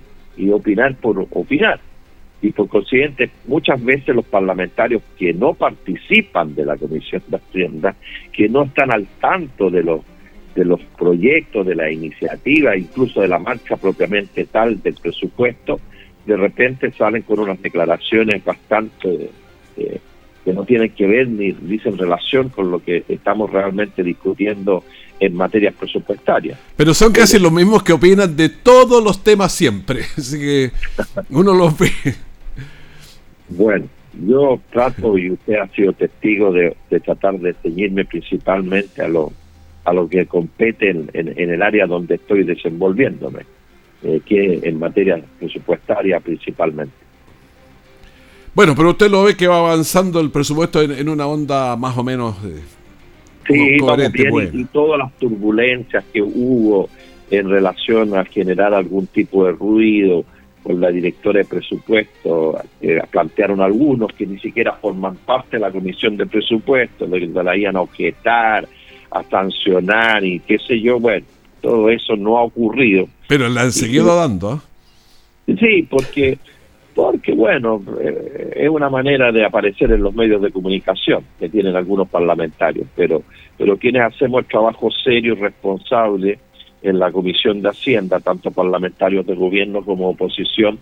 opinar 0.52 0.94
por 0.96 1.26
opinar. 1.32 1.80
Y 2.40 2.52
por 2.52 2.68
consiguiente, 2.68 3.28
muchas 3.48 3.82
veces 3.84 4.14
los 4.14 4.24
parlamentarios 4.24 5.02
que 5.18 5.32
no 5.32 5.54
participan 5.54 6.54
de 6.54 6.64
la 6.64 6.76
Comisión 6.76 7.22
de 7.26 7.38
Hacienda, 7.38 7.96
que 8.32 8.48
no 8.48 8.62
están 8.62 8.92
al 8.92 9.06
tanto 9.20 9.70
de 9.70 9.82
los 9.82 10.02
de 10.54 10.64
los 10.64 10.80
proyectos, 10.98 11.66
de 11.66 11.76
la 11.76 11.88
iniciativa, 11.88 12.76
incluso 12.76 13.20
de 13.20 13.28
la 13.28 13.38
marcha 13.38 13.76
propiamente 13.76 14.44
tal 14.46 14.82
del 14.82 14.94
presupuesto, 14.94 15.78
de 16.28 16.36
repente 16.36 16.92
salen 16.92 17.22
con 17.22 17.40
unas 17.40 17.60
declaraciones 17.62 18.44
bastante 18.44 19.30
eh, 19.78 19.98
que 20.44 20.52
no 20.52 20.64
tienen 20.64 20.90
que 20.90 21.06
ver 21.06 21.26
ni 21.26 21.52
dicen 21.52 21.96
relación 21.96 22.50
con 22.50 22.70
lo 22.70 22.84
que 22.84 23.02
estamos 23.08 23.50
realmente 23.50 24.02
discutiendo 24.02 24.84
en 25.18 25.34
materias 25.34 25.74
presupuestarias. 25.74 26.58
Pero 26.76 26.92
son 26.92 27.12
casi 27.12 27.38
los 27.38 27.50
mismos 27.50 27.82
que 27.82 27.94
opinan 27.94 28.36
de 28.36 28.50
todos 28.50 29.02
los 29.02 29.24
temas 29.24 29.52
siempre, 29.52 30.00
así 30.18 30.38
que 30.38 30.70
uno 31.30 31.54
los 31.54 31.78
ve. 31.78 31.90
Bueno, 33.48 33.86
yo 34.22 34.60
trato 34.70 35.16
y 35.16 35.30
usted 35.30 35.54
ha 35.54 35.68
sido 35.68 35.94
testigo 35.94 36.52
de, 36.52 36.76
tratar 37.04 37.38
de 37.38 37.54
ceñirme 37.54 38.04
principalmente 38.04 39.00
a 39.00 39.08
lo, 39.08 39.32
a 39.84 39.94
lo 39.94 40.06
que 40.10 40.26
compete 40.26 40.90
en, 40.90 41.10
el 41.14 41.62
área 41.62 41.86
donde 41.86 42.16
estoy 42.16 42.44
desenvolviéndome, 42.44 43.46
eh, 44.02 44.20
que 44.24 44.60
en 44.62 44.78
materia 44.78 45.20
presupuestaria 45.38 46.20
principalmente. 46.20 46.94
Bueno, 48.54 48.74
pero 48.76 48.90
usted 48.90 49.10
lo 49.10 49.24
ve 49.24 49.36
que 49.36 49.46
va 49.46 49.58
avanzando 49.58 50.20
el 50.20 50.30
presupuesto 50.30 50.82
en, 50.82 51.08
una 51.08 51.26
onda 51.26 51.76
más 51.76 51.96
o 51.96 52.04
menos... 52.04 52.36
Eh, 52.44 52.60
Sí, 53.48 53.78
bien, 54.12 54.50
y, 54.52 54.64
todas 54.66 54.98
las 54.98 55.12
turbulencias 55.18 56.04
que 56.12 56.20
hubo 56.20 56.90
en 57.30 57.48
relación 57.48 58.14
a 58.14 58.24
generar 58.26 58.74
algún 58.74 59.06
tipo 59.06 59.46
de 59.46 59.52
ruido 59.52 60.24
con 60.62 60.80
la 60.80 60.90
directora 60.90 61.38
de 61.38 61.44
presupuesto, 61.46 62.60
eh, 62.82 63.00
plantearon 63.10 63.62
algunos 63.62 64.12
que 64.12 64.26
ni 64.26 64.38
siquiera 64.38 64.74
forman 64.74 65.16
parte 65.16 65.56
de 65.56 65.60
la 65.60 65.70
comisión 65.70 66.18
de 66.18 66.26
presupuesto, 66.26 67.06
le 67.06 67.26
la 67.26 67.56
iban 67.56 67.76
a 67.76 67.80
objetar, 67.80 68.68
a 69.10 69.22
sancionar 69.22 70.24
y 70.26 70.40
qué 70.40 70.58
sé 70.58 70.78
yo, 70.78 71.00
bueno, 71.00 71.24
todo 71.62 71.88
eso 71.88 72.16
no 72.16 72.36
ha 72.36 72.42
ocurrido. 72.42 73.08
Pero 73.28 73.48
la 73.48 73.62
han 73.62 73.72
seguido 73.72 74.16
dando. 74.16 74.60
Sí, 75.46 75.86
porque 75.88 76.38
porque 76.98 77.32
bueno, 77.32 77.80
eh, 78.00 78.54
es 78.56 78.68
una 78.68 78.90
manera 78.90 79.30
de 79.30 79.44
aparecer 79.44 79.92
en 79.92 80.02
los 80.02 80.12
medios 80.12 80.42
de 80.42 80.50
comunicación 80.50 81.22
que 81.38 81.48
tienen 81.48 81.76
algunos 81.76 82.08
parlamentarios, 82.08 82.88
pero, 82.96 83.22
pero 83.56 83.76
quienes 83.76 84.02
hacemos 84.02 84.40
el 84.40 84.46
trabajo 84.46 84.90
serio 84.90 85.34
y 85.34 85.36
responsable 85.36 86.40
en 86.82 86.98
la 86.98 87.12
Comisión 87.12 87.62
de 87.62 87.68
Hacienda, 87.68 88.18
tanto 88.18 88.50
parlamentarios 88.50 89.24
de 89.26 89.36
gobierno 89.36 89.84
como 89.84 90.08
oposición, 90.08 90.80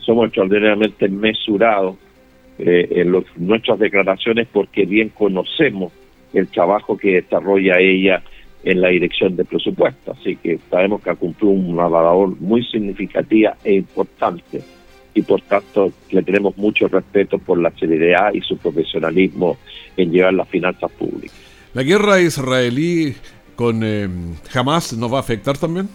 somos 0.00 0.28
extraordinariamente 0.28 1.10
mesurados 1.10 1.96
eh, 2.58 2.88
en 2.92 3.22
nuestras 3.36 3.78
declaraciones 3.78 4.48
porque 4.50 4.86
bien 4.86 5.10
conocemos 5.10 5.92
el 6.32 6.48
trabajo 6.48 6.96
que 6.96 7.20
desarrolla 7.20 7.78
ella 7.78 8.22
en 8.64 8.80
la 8.80 8.88
dirección 8.88 9.36
de 9.36 9.44
presupuesto. 9.44 10.12
Así 10.12 10.36
que 10.36 10.58
sabemos 10.70 11.02
que 11.02 11.10
ha 11.10 11.14
cumplido 11.14 11.52
una 11.52 11.88
labor 11.88 12.38
muy 12.40 12.64
significativa 12.64 13.56
e 13.64 13.74
importante 13.74 14.62
y 15.14 15.22
por 15.22 15.40
tanto 15.42 15.92
le 16.10 16.22
tenemos 16.22 16.56
mucho 16.56 16.86
respeto 16.88 17.38
por 17.38 17.58
la 17.58 17.70
seriedad 17.72 18.32
y 18.32 18.40
su 18.40 18.56
profesionalismo 18.56 19.58
en 19.96 20.12
llevar 20.12 20.34
las 20.34 20.48
finanzas 20.48 20.90
públicas. 20.92 21.36
¿La 21.74 21.82
guerra 21.82 22.20
israelí 22.20 23.14
con 23.56 23.82
eh, 23.82 24.08
Hamas 24.54 24.92
nos 24.96 25.12
va 25.12 25.18
a 25.18 25.20
afectar 25.20 25.58
también? 25.58 25.88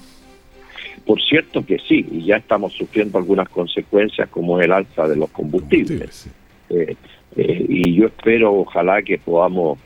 Por 1.06 1.22
cierto 1.22 1.64
que 1.66 1.78
sí, 1.88 2.06
y 2.12 2.26
ya 2.26 2.38
estamos 2.38 2.74
sufriendo 2.74 3.18
algunas 3.18 3.48
consecuencias 3.50 4.28
como 4.30 4.60
el 4.60 4.72
alza 4.72 5.08
de 5.08 5.16
los 5.16 5.30
combustibles. 5.30 6.28
Eh, 6.70 6.96
eh, 7.36 7.66
y 7.70 7.94
yo 7.94 8.08
espero, 8.08 8.54
ojalá 8.54 9.04
que 9.04 9.20
podamos 9.20 9.78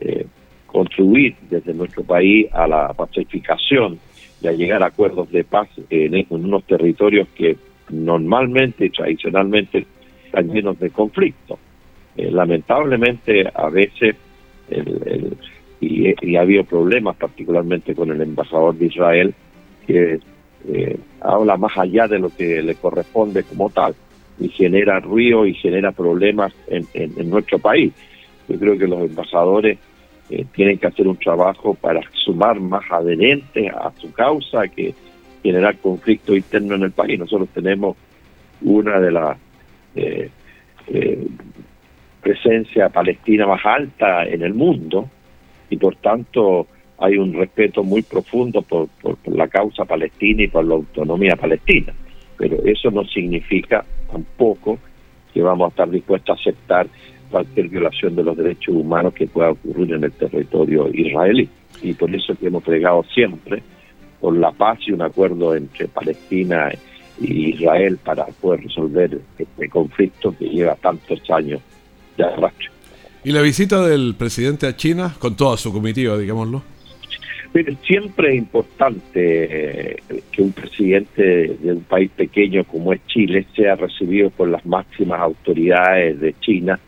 eh, 0.00 0.26
contribuir 0.68 1.34
desde 1.50 1.74
nuestro 1.74 2.04
país 2.04 2.46
a 2.52 2.68
la 2.68 2.92
pacificación 2.92 3.98
y 4.40 4.46
a 4.46 4.52
llegar 4.52 4.82
a 4.82 4.86
acuerdos 4.86 5.30
de 5.32 5.42
paz 5.42 5.68
en 5.90 6.26
unos 6.30 6.62
territorios 6.64 7.26
que 7.34 7.56
normalmente 7.90 8.86
y 8.86 8.90
tradicionalmente 8.90 9.86
están 10.24 10.52
llenos 10.52 10.78
de 10.78 10.90
conflictos. 10.90 11.58
Eh, 12.16 12.30
lamentablemente 12.30 13.50
a 13.52 13.68
veces 13.68 14.16
y, 15.80 16.36
ha 16.36 16.40
habido 16.40 16.64
problemas 16.64 17.16
particularmente 17.16 17.94
con 17.94 18.10
el 18.10 18.20
embajador 18.20 18.74
de 18.74 18.86
Israel 18.86 19.34
que 19.86 20.20
eh, 20.68 20.98
habla 21.20 21.56
más 21.56 21.76
allá 21.78 22.08
de 22.08 22.18
lo 22.18 22.30
que 22.30 22.62
le 22.62 22.74
corresponde 22.74 23.44
como 23.44 23.70
tal 23.70 23.94
y 24.40 24.48
genera 24.48 25.00
ruido 25.00 25.46
y 25.46 25.54
genera 25.54 25.92
problemas 25.92 26.52
en, 26.68 27.30
nuestro 27.30 27.58
país. 27.58 27.92
Yo 28.48 28.58
creo 28.58 28.78
que 28.78 28.86
los 28.86 29.00
embajadores 29.00 29.78
eh, 30.30 30.44
tienen 30.54 30.78
que 30.78 30.86
hacer 30.86 31.08
un 31.08 31.16
trabajo 31.16 31.74
para 31.74 32.00
sumar 32.12 32.60
más 32.60 32.84
adherentes 32.90 33.72
a 33.72 33.90
su 33.98 34.12
causa 34.12 34.68
que 34.68 34.94
generar 35.42 35.76
conflicto 35.78 36.36
interno 36.36 36.74
en 36.74 36.82
el 36.82 36.92
país. 36.92 37.18
Nosotros 37.18 37.48
tenemos 37.54 37.96
una 38.60 39.00
de 39.00 39.10
las 39.10 39.38
eh, 39.94 40.30
eh, 40.88 41.26
presencia 42.20 42.88
palestina 42.90 43.46
más 43.46 43.64
alta 43.64 44.26
en 44.26 44.42
el 44.42 44.52
mundo 44.52 45.08
y 45.70 45.76
por 45.76 45.96
tanto 45.96 46.66
hay 46.98 47.16
un 47.16 47.32
respeto 47.32 47.82
muy 47.82 48.02
profundo 48.02 48.60
por, 48.62 48.88
la 49.26 49.48
causa 49.48 49.84
palestina 49.84 50.42
y 50.42 50.48
por 50.48 50.64
la 50.64 50.74
autonomía 50.74 51.36
palestina. 51.36 51.94
Pero 52.36 52.58
eso 52.64 52.90
no 52.90 53.04
significa 53.04 53.84
tampoco 54.10 54.78
que 55.32 55.42
vamos 55.42 55.66
a 55.66 55.70
estar 55.70 55.90
dispuestos 55.90 56.36
a 56.36 56.40
aceptar 56.40 56.86
cualquier 57.30 57.68
violación 57.68 58.16
de 58.16 58.24
los 58.24 58.36
derechos 58.36 58.74
humanos 58.74 59.14
que 59.14 59.26
pueda 59.26 59.50
ocurrir 59.50 59.94
en 59.94 60.04
el 60.04 60.12
territorio 60.12 60.88
israelí. 60.92 61.48
Y 61.82 61.92
por 61.94 62.14
eso 62.14 62.34
que 62.34 62.46
hemos 62.46 62.62
plegado 62.62 63.04
siempre 63.14 63.62
por 64.20 64.36
la 64.36 64.50
paz 64.50 64.78
y 64.86 64.92
un 64.92 65.02
acuerdo 65.02 65.54
entre 65.54 65.86
Palestina 65.88 66.70
y 67.20 67.50
Israel 67.50 67.98
para 68.02 68.26
poder 68.26 68.62
resolver 68.62 69.20
este 69.38 69.68
conflicto 69.68 70.34
que 70.36 70.48
lleva 70.48 70.74
tantos 70.76 71.20
años 71.30 71.60
de 72.16 72.24
arrastre. 72.24 72.68
¿Y 73.24 73.32
la 73.32 73.42
visita 73.42 73.86
del 73.86 74.14
presidente 74.14 74.66
a 74.66 74.76
China 74.76 75.14
con 75.18 75.36
toda 75.36 75.56
su 75.56 75.72
comitiva, 75.72 76.16
digámoslo? 76.16 76.62
Pero 77.52 77.74
siempre 77.86 78.30
es 78.30 78.38
importante 78.38 79.10
eh, 79.14 79.96
que 80.30 80.42
un 80.42 80.52
presidente 80.52 81.56
de 81.60 81.72
un 81.72 81.80
país 81.80 82.10
pequeño 82.14 82.64
como 82.64 82.92
es 82.92 83.00
Chile 83.06 83.46
sea 83.56 83.74
recibido 83.74 84.30
por 84.30 84.48
las 84.48 84.64
máximas 84.66 85.20
autoridades 85.20 86.20
de 86.20 86.34
China, 86.40 86.78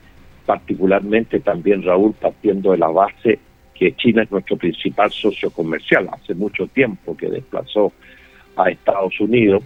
particularmente 0.51 1.39
también 1.39 1.85
Raúl 1.85 2.13
partiendo 2.21 2.73
de 2.73 2.79
la 2.79 2.89
base 2.89 3.39
que 3.73 3.95
China 3.95 4.25
es 4.25 4.33
nuestro 4.33 4.57
principal 4.57 5.09
socio 5.13 5.49
comercial, 5.53 6.09
hace 6.11 6.35
mucho 6.35 6.67
tiempo 6.67 7.17
que 7.17 7.31
desplazó 7.31 7.93
a 8.57 8.69
Estados 8.69 9.21
Unidos 9.21 9.63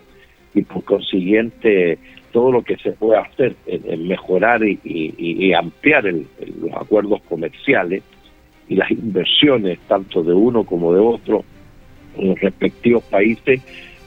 y 0.52 0.60
por 0.60 0.84
consiguiente 0.84 1.96
todo 2.32 2.52
lo 2.52 2.62
que 2.62 2.76
se 2.76 2.92
puede 2.92 3.18
hacer 3.18 3.56
en, 3.66 4.06
mejorar 4.06 4.60
y, 4.62 5.54
ampliar 5.54 6.04
los 6.04 6.74
acuerdos 6.74 7.22
comerciales 7.22 8.02
y 8.68 8.74
las 8.74 8.90
inversiones 8.90 9.78
tanto 9.88 10.22
de 10.22 10.34
uno 10.34 10.64
como 10.64 10.92
de 10.92 11.00
otro 11.00 11.46
en 12.18 12.28
los 12.28 12.40
respectivos 12.40 13.04
países, 13.04 13.62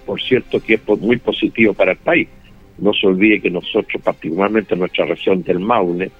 por 0.05 0.22
cierto 0.22 0.60
que 0.60 0.75
es 0.75 0.88
muy 1.01 1.17
positivo 1.17 1.74
para 1.74 1.93
el 1.93 1.98
país. 1.98 2.27
No 2.77 2.93
se 2.93 3.07
olvide 3.07 3.41
que 3.41 3.50
nosotros, 3.50 4.00
particularmente 4.03 4.75
en 4.75 4.81
nuestra 4.81 5.05
región 5.05 5.41
del 5.41 5.60
Maule, 5.60 6.12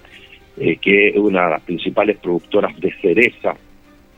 eh, 0.60 0.78
que 0.78 1.10
es 1.10 1.18
una 1.18 1.46
de 1.46 1.50
las 1.52 1.62
principales 1.62 2.18
productoras 2.18 2.80
de 2.80 2.94
cereza 3.02 3.56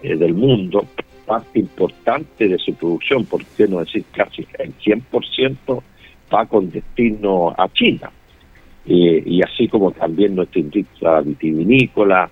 eh, 0.01 0.15
del 0.15 0.33
mundo, 0.33 0.85
parte 1.25 1.59
importante 1.59 2.47
de 2.47 2.57
su 2.57 2.73
producción, 2.73 3.25
por 3.25 3.43
qué 3.45 3.67
no 3.67 3.79
decir 3.79 4.03
casi 4.11 4.47
el 4.57 4.73
100%, 4.77 5.83
va 6.33 6.45
con 6.45 6.69
destino 6.69 7.53
a 7.57 7.67
China. 7.69 8.11
y 8.85 9.41
así 9.43 9.67
como 9.67 9.91
también 9.91 10.35
nuestra 10.35 10.61
industria 10.61 11.21
vitivinícola 11.21 12.29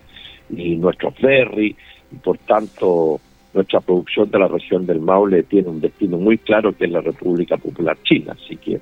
y 0.49 0.75
nuestro 0.75 1.11
ferry, 1.11 1.75
y 2.11 2.15
por 2.15 2.37
tanto 2.39 3.19
nuestra 3.53 3.79
producción 3.81 4.29
de 4.29 4.39
la 4.39 4.47
región 4.47 4.85
del 4.85 4.99
Maule 4.99 5.43
tiene 5.43 5.69
un 5.69 5.81
destino 5.81 6.17
muy 6.17 6.37
claro 6.37 6.73
que 6.73 6.85
es 6.85 6.91
la 6.91 7.01
República 7.01 7.57
Popular 7.57 7.97
China, 8.03 8.35
así 8.39 8.55
que 8.57 8.79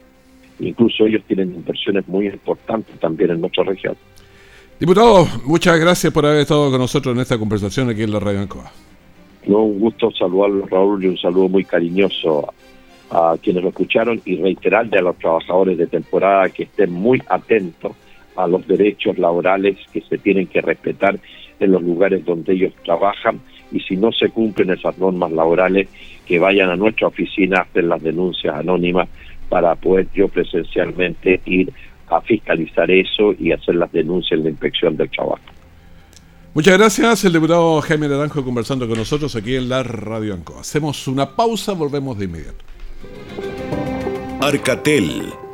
incluso 0.59 1.05
ellos 1.05 1.23
tienen 1.27 1.55
inversiones 1.55 2.07
muy 2.07 2.27
importantes 2.27 2.99
también 2.99 3.31
en 3.31 3.41
nuestra 3.41 3.63
región. 3.63 3.95
Diputado, 4.79 5.25
muchas 5.45 5.79
gracias 5.79 6.11
por 6.11 6.25
haber 6.25 6.41
estado 6.41 6.69
con 6.69 6.81
nosotros 6.81 7.15
en 7.15 7.21
esta 7.21 7.37
conversación 7.37 7.89
aquí 7.89 8.03
en 8.03 8.11
la 8.11 8.19
Radio 8.19 8.41
Ancoa. 8.41 8.69
No, 9.47 9.63
un 9.63 9.79
gusto 9.79 10.11
saludarlo, 10.11 10.65
Raúl, 10.65 11.03
y 11.03 11.07
un 11.07 11.17
saludo 11.17 11.47
muy 11.47 11.63
cariñoso 11.63 12.53
a 13.09 13.37
quienes 13.41 13.63
lo 13.63 13.69
escucharon 13.69 14.21
y 14.25 14.35
reiterarle 14.35 14.97
a 14.97 15.03
los 15.03 15.17
trabajadores 15.17 15.77
de 15.77 15.87
temporada 15.87 16.49
que 16.49 16.63
estén 16.63 16.91
muy 16.91 17.21
atentos 17.29 17.93
a 18.35 18.47
los 18.47 18.67
derechos 18.67 19.17
laborales 19.17 19.77
que 19.93 20.01
se 20.01 20.17
tienen 20.17 20.47
que 20.47 20.59
respetar 20.59 21.17
en 21.59 21.71
los 21.71 21.81
lugares 21.81 22.25
donde 22.25 22.53
ellos 22.53 22.73
trabajan 22.83 23.39
y 23.71 23.79
si 23.79 23.95
no 23.95 24.11
se 24.11 24.29
cumplen 24.29 24.71
esas 24.71 24.97
normas 24.97 25.31
laborales, 25.31 25.87
que 26.25 26.37
vayan 26.37 26.69
a 26.69 26.75
nuestra 26.75 27.07
oficina 27.07 27.59
a 27.59 27.61
hacer 27.61 27.85
las 27.85 28.03
denuncias 28.03 28.55
anónimas 28.55 29.07
para 29.47 29.75
poder 29.75 30.07
yo 30.13 30.27
presencialmente 30.27 31.39
ir 31.45 31.71
a 32.09 32.21
fiscalizar 32.21 32.89
eso 32.91 33.33
y 33.39 33.51
hacer 33.51 33.75
las 33.75 33.91
denuncias 33.91 34.37
en 34.37 34.43
la 34.43 34.49
inspección 34.51 34.95
del 34.97 35.09
trabajo. 35.09 35.39
Muchas 36.53 36.77
gracias, 36.77 37.25
el 37.25 37.33
diputado 37.33 37.81
Jaime 37.81 38.07
Naranjo 38.07 38.43
conversando 38.43 38.87
con 38.87 38.97
nosotros 38.97 39.35
aquí 39.35 39.55
en 39.55 39.67
la 39.67 39.83
Radio 39.83 40.33
Anco. 40.33 40.57
Hacemos 40.57 41.07
una 41.07 41.35
pausa, 41.35 41.73
volvemos 41.73 42.17
de 42.17 42.25
inmediato. 42.25 42.63
Arcatel 44.39 45.23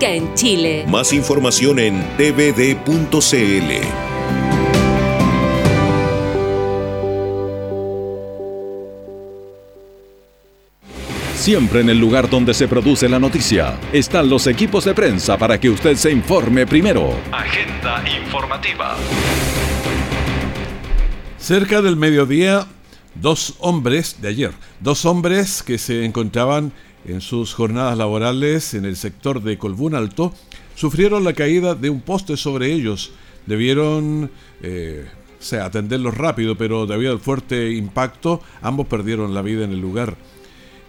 en 0.00 0.34
Chile. 0.34 0.84
Más 0.88 1.12
información 1.12 1.78
en 1.78 2.04
tvd.cl. 2.16 3.20
Siempre 11.34 11.80
en 11.80 11.88
el 11.88 11.98
lugar 11.98 12.28
donde 12.28 12.52
se 12.52 12.68
produce 12.68 13.08
la 13.08 13.18
noticia 13.18 13.78
están 13.92 14.28
los 14.28 14.46
equipos 14.46 14.84
de 14.84 14.92
prensa 14.92 15.38
para 15.38 15.58
que 15.58 15.70
usted 15.70 15.96
se 15.96 16.10
informe 16.10 16.66
primero. 16.66 17.14
Agenda 17.32 18.04
informativa. 18.22 18.96
Cerca 21.38 21.80
del 21.80 21.96
mediodía, 21.96 22.66
dos 23.14 23.54
hombres 23.60 24.20
de 24.20 24.28
ayer, 24.28 24.52
dos 24.80 25.06
hombres 25.06 25.62
que 25.62 25.78
se 25.78 26.04
encontraban 26.04 26.72
en 27.04 27.20
sus 27.20 27.54
jornadas 27.54 27.96
laborales 27.96 28.74
en 28.74 28.84
el 28.84 28.96
sector 28.96 29.42
de 29.42 29.58
Colbún 29.58 29.94
Alto, 29.94 30.32
sufrieron 30.74 31.24
la 31.24 31.32
caída 31.32 31.74
de 31.74 31.90
un 31.90 32.00
poste 32.00 32.36
sobre 32.36 32.72
ellos. 32.72 33.12
Debieron 33.46 34.30
eh, 34.62 35.06
atenderlos 35.60 36.16
rápido, 36.16 36.56
pero 36.56 36.86
debido 36.86 37.12
al 37.12 37.20
fuerte 37.20 37.72
impacto, 37.72 38.40
ambos 38.62 38.86
perdieron 38.86 39.34
la 39.34 39.42
vida 39.42 39.64
en 39.64 39.72
el 39.72 39.80
lugar. 39.80 40.16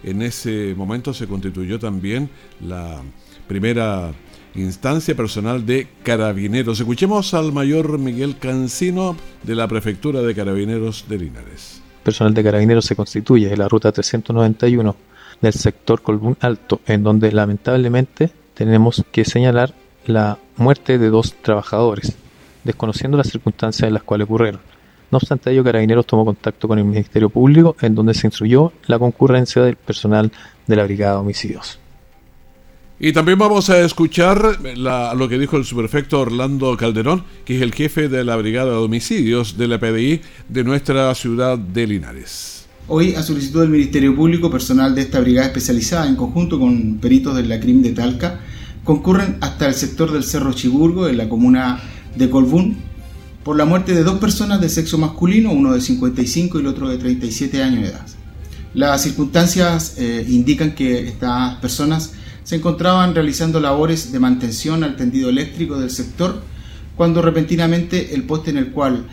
En 0.02 0.22
ese 0.22 0.74
momento 0.76 1.14
se 1.14 1.26
constituyó 1.26 1.78
también 1.78 2.28
la 2.60 3.02
primera 3.46 4.12
instancia 4.54 5.14
personal 5.14 5.64
de 5.64 5.88
carabineros. 6.02 6.80
Escuchemos 6.80 7.34
al 7.34 7.52
mayor 7.52 7.98
Miguel 7.98 8.36
Cancino 8.38 9.16
de 9.42 9.54
la 9.54 9.68
Prefectura 9.68 10.20
de 10.22 10.34
Carabineros 10.34 11.06
de 11.08 11.18
Linares. 11.18 11.80
Personal 12.02 12.34
de 12.34 12.42
carabineros 12.42 12.84
se 12.84 12.96
constituye 12.96 13.52
en 13.52 13.58
la 13.58 13.68
ruta 13.68 13.92
391 13.92 14.96
del 15.42 15.52
sector 15.52 16.00
Colbún 16.00 16.36
Alto, 16.40 16.80
en 16.86 17.02
donde 17.02 17.32
lamentablemente 17.32 18.30
tenemos 18.54 19.04
que 19.12 19.24
señalar 19.24 19.74
la 20.06 20.38
muerte 20.56 20.98
de 20.98 21.10
dos 21.10 21.34
trabajadores, 21.42 22.16
desconociendo 22.64 23.18
las 23.18 23.28
circunstancias 23.28 23.86
en 23.86 23.94
las 23.94 24.02
cuales 24.02 24.26
ocurrieron. 24.26 24.60
No 25.10 25.18
obstante 25.18 25.50
ello, 25.50 25.62
Carabineros 25.62 26.06
tomó 26.06 26.24
contacto 26.24 26.66
con 26.66 26.78
el 26.78 26.84
Ministerio 26.84 27.28
Público, 27.28 27.76
en 27.82 27.94
donde 27.94 28.14
se 28.14 28.26
instruyó 28.26 28.72
la 28.86 28.98
concurrencia 28.98 29.62
del 29.62 29.76
personal 29.76 30.32
de 30.66 30.76
la 30.76 30.84
Brigada 30.84 31.14
de 31.14 31.20
Homicidios. 31.20 31.78
Y 32.98 33.12
también 33.12 33.36
vamos 33.36 33.68
a 33.68 33.80
escuchar 33.80 34.58
lo 34.76 35.28
que 35.28 35.38
dijo 35.38 35.56
el 35.56 35.64
subprefecto 35.64 36.20
Orlando 36.20 36.76
Calderón, 36.76 37.24
que 37.44 37.56
es 37.56 37.62
el 37.62 37.74
jefe 37.74 38.08
de 38.08 38.22
la 38.22 38.36
Brigada 38.36 38.70
de 38.70 38.76
Homicidios 38.76 39.58
de 39.58 39.66
la 39.66 39.80
PDI 39.80 40.20
de 40.48 40.64
nuestra 40.64 41.12
ciudad 41.16 41.58
de 41.58 41.86
Linares. 41.88 42.61
Hoy, 42.88 43.14
a 43.14 43.22
solicitud 43.22 43.60
del 43.60 43.70
Ministerio 43.70 44.14
Público, 44.16 44.50
personal 44.50 44.92
de 44.96 45.02
esta 45.02 45.20
brigada 45.20 45.46
especializada, 45.46 46.08
en 46.08 46.16
conjunto 46.16 46.58
con 46.58 46.98
peritos 46.98 47.36
de 47.36 47.44
la 47.44 47.60
CRIM 47.60 47.80
de 47.80 47.92
Talca, 47.92 48.40
concurren 48.82 49.36
hasta 49.40 49.68
el 49.68 49.74
sector 49.74 50.12
del 50.12 50.24
Cerro 50.24 50.52
Chiburgo, 50.52 51.06
en 51.06 51.16
la 51.16 51.28
comuna 51.28 51.80
de 52.16 52.28
Colbún, 52.28 52.78
por 53.44 53.56
la 53.56 53.66
muerte 53.66 53.94
de 53.94 54.02
dos 54.02 54.18
personas 54.18 54.60
de 54.60 54.68
sexo 54.68 54.98
masculino, 54.98 55.52
uno 55.52 55.72
de 55.72 55.80
55 55.80 56.58
y 56.58 56.60
el 56.60 56.66
otro 56.66 56.88
de 56.88 56.98
37 56.98 57.62
años 57.62 57.82
de 57.82 57.88
edad. 57.90 58.06
Las 58.74 59.02
circunstancias 59.02 59.94
eh, 59.98 60.26
indican 60.28 60.74
que 60.74 61.06
estas 61.06 61.54
personas 61.56 62.14
se 62.42 62.56
encontraban 62.56 63.14
realizando 63.14 63.60
labores 63.60 64.10
de 64.10 64.18
mantención 64.18 64.82
al 64.82 64.96
tendido 64.96 65.28
eléctrico 65.28 65.78
del 65.78 65.90
sector 65.90 66.42
cuando 66.96 67.22
repentinamente 67.22 68.16
el 68.16 68.24
poste 68.24 68.50
en 68.50 68.56
el 68.56 68.72
cual 68.72 69.06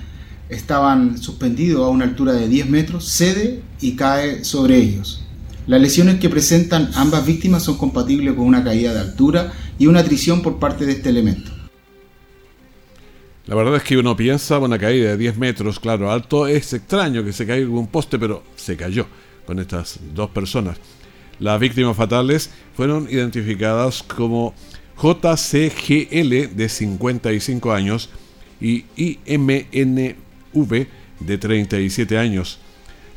estaban 0.50 1.18
suspendidos 1.18 1.86
a 1.86 1.90
una 1.90 2.06
altura 2.06 2.34
de 2.34 2.48
10 2.48 2.70
metros 2.70 3.08
cede 3.08 3.62
y 3.80 3.96
cae 3.96 4.44
sobre 4.44 4.78
ellos. 4.78 5.24
Las 5.68 5.80
lesiones 5.80 6.20
que 6.20 6.30
presentan 6.30 6.90
ambas 6.96 7.26
víctimas 7.26 7.64
son 7.64 7.78
compatibles 7.78 8.34
con 8.34 8.46
una 8.46 8.64
caída 8.64 8.94
de 8.94 9.02
altura 9.02 9.54
y 9.78 9.86
una 9.86 10.04
trisión 10.04 10.42
por 10.42 10.58
parte 10.58 10.86
de 10.86 10.94
este 10.94 11.10
elemento. 11.10 11.52
La 13.46 13.56
verdad 13.56 13.76
es 13.76 13.84
que 13.84 13.98
uno 13.98 14.16
piensa 14.16 14.60
una 14.60 14.78
caída 14.78 15.12
de 15.12 15.18
10 15.18 15.38
metros, 15.38 15.80
claro, 15.80 16.12
alto, 16.12 16.48
es 16.48 16.74
extraño 16.74 17.24
que 17.24 17.34
se 17.34 17.46
caiga 17.46 17.70
un 17.70 17.88
poste, 17.88 18.18
pero 18.18 18.44
se 18.56 18.76
cayó 18.76 19.08
con 19.46 19.60
estas 19.60 20.00
dos 20.14 20.30
personas. 20.32 20.78
Las 21.40 21.60
víctimas 21.60 21.96
fatales 21.96 22.50
fueron 22.76 23.08
identificadas 23.10 24.04
como 24.04 24.54
JCGL 25.02 26.56
de 26.56 26.70
55 26.70 27.72
años 27.72 28.10
y 28.60 28.86
IMNV 30.54 30.88
de 31.20 31.38
37 31.38 32.18
años. 32.18 32.60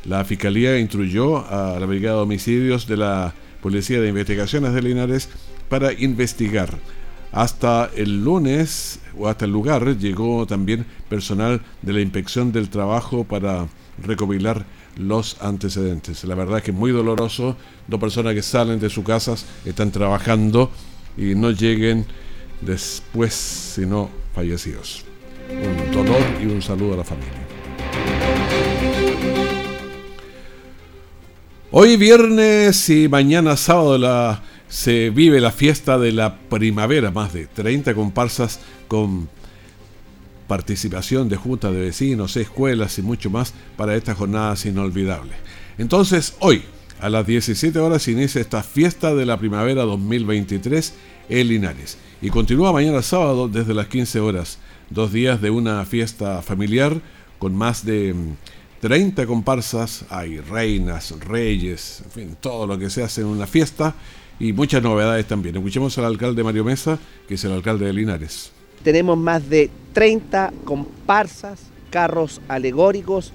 La 0.05 0.25
Fiscalía 0.25 0.77
instruyó 0.79 1.45
a 1.49 1.79
la 1.79 1.85
Brigada 1.85 2.17
de 2.17 2.23
Homicidios 2.23 2.87
de 2.87 2.97
la 2.97 3.33
Policía 3.61 4.01
de 4.01 4.09
Investigaciones 4.09 4.73
de 4.73 4.81
Linares 4.81 5.29
para 5.69 5.93
investigar. 5.93 6.77
Hasta 7.31 7.89
el 7.95 8.23
lunes 8.23 8.99
o 9.17 9.27
hasta 9.27 9.45
el 9.45 9.51
lugar 9.51 9.97
llegó 9.97 10.45
también 10.45 10.85
personal 11.09 11.61
de 11.81 11.93
la 11.93 12.01
Inspección 12.01 12.51
del 12.51 12.69
Trabajo 12.69 13.23
para 13.23 13.67
recopilar 14.03 14.65
los 14.97 15.41
antecedentes. 15.41 16.23
La 16.25 16.35
verdad 16.35 16.57
es 16.57 16.63
que 16.63 16.71
es 16.71 16.77
muy 16.77 16.91
doloroso. 16.91 17.55
Dos 17.87 17.99
personas 17.99 18.35
que 18.35 18.43
salen 18.43 18.79
de 18.79 18.89
sus 18.89 19.03
casas, 19.03 19.45
están 19.65 19.91
trabajando 19.91 20.69
y 21.17 21.33
no 21.35 21.51
lleguen 21.51 22.05
después, 22.61 23.33
sino 23.33 24.09
fallecidos. 24.35 25.05
Dolor 25.93 26.21
y 26.41 26.45
un 26.45 26.61
saludo 26.61 26.95
a 26.95 26.97
la 26.97 27.03
familia. 27.03 27.31
Hoy 31.71 31.97
viernes 31.97 32.89
y 32.89 33.07
mañana 33.07 33.55
sábado 33.57 34.39
se 34.67 35.11
vive 35.11 35.39
la 35.39 35.51
fiesta 35.51 35.99
de 35.99 36.11
la 36.11 36.35
primavera, 36.37 37.11
más 37.11 37.33
de 37.33 37.45
30 37.45 37.93
comparsas 37.93 38.59
con 38.87 39.29
participación 40.47 41.29
de 41.29 41.37
juntas 41.37 41.71
de 41.73 41.81
vecinos, 41.81 42.37
escuelas 42.37 42.97
y 42.97 43.01
mucho 43.01 43.29
más 43.29 43.53
para 43.77 43.95
estas 43.95 44.17
jornadas 44.17 44.65
inolvidables. 44.65 45.35
Entonces, 45.77 46.35
hoy, 46.39 46.63
a 46.99 47.09
las 47.09 47.25
17 47.25 47.77
horas, 47.79 48.07
inicia 48.07 48.41
esta 48.41 48.63
fiesta 48.63 49.13
de 49.13 49.25
la 49.25 49.37
primavera 49.37 49.83
2023 49.83 50.93
en 51.29 51.47
Linares 51.47 51.97
y 52.21 52.29
continúa 52.29 52.71
mañana 52.71 53.01
sábado 53.01 53.47
desde 53.47 53.73
las 53.73 53.87
15 53.87 54.19
horas. 54.19 54.59
Dos 54.89 55.11
días 55.11 55.41
de 55.41 55.49
una 55.49 55.85
fiesta 55.85 56.41
familiar 56.41 57.01
con 57.39 57.55
más 57.55 57.85
de 57.85 58.15
30 58.81 59.21
mm, 59.21 59.25
comparsas, 59.25 60.05
hay 60.09 60.39
reinas, 60.39 61.13
reyes, 61.19 62.01
en 62.05 62.11
fin, 62.11 62.37
todo 62.39 62.67
lo 62.67 62.77
que 62.77 62.89
se 62.89 63.03
hace 63.03 63.21
en 63.21 63.27
una 63.27 63.47
fiesta 63.47 63.95
y 64.39 64.53
muchas 64.53 64.81
novedades 64.81 65.27
también. 65.27 65.55
Escuchemos 65.55 65.97
al 65.97 66.05
alcalde 66.05 66.43
Mario 66.43 66.63
Mesa, 66.63 66.99
que 67.27 67.35
es 67.35 67.43
el 67.43 67.51
alcalde 67.51 67.85
de 67.85 67.93
Linares 67.93 68.51
tenemos 68.83 69.17
más 69.17 69.49
de 69.49 69.71
30 69.93 70.53
comparsas, 70.65 71.59
carros 71.89 72.41
alegóricos, 72.47 73.31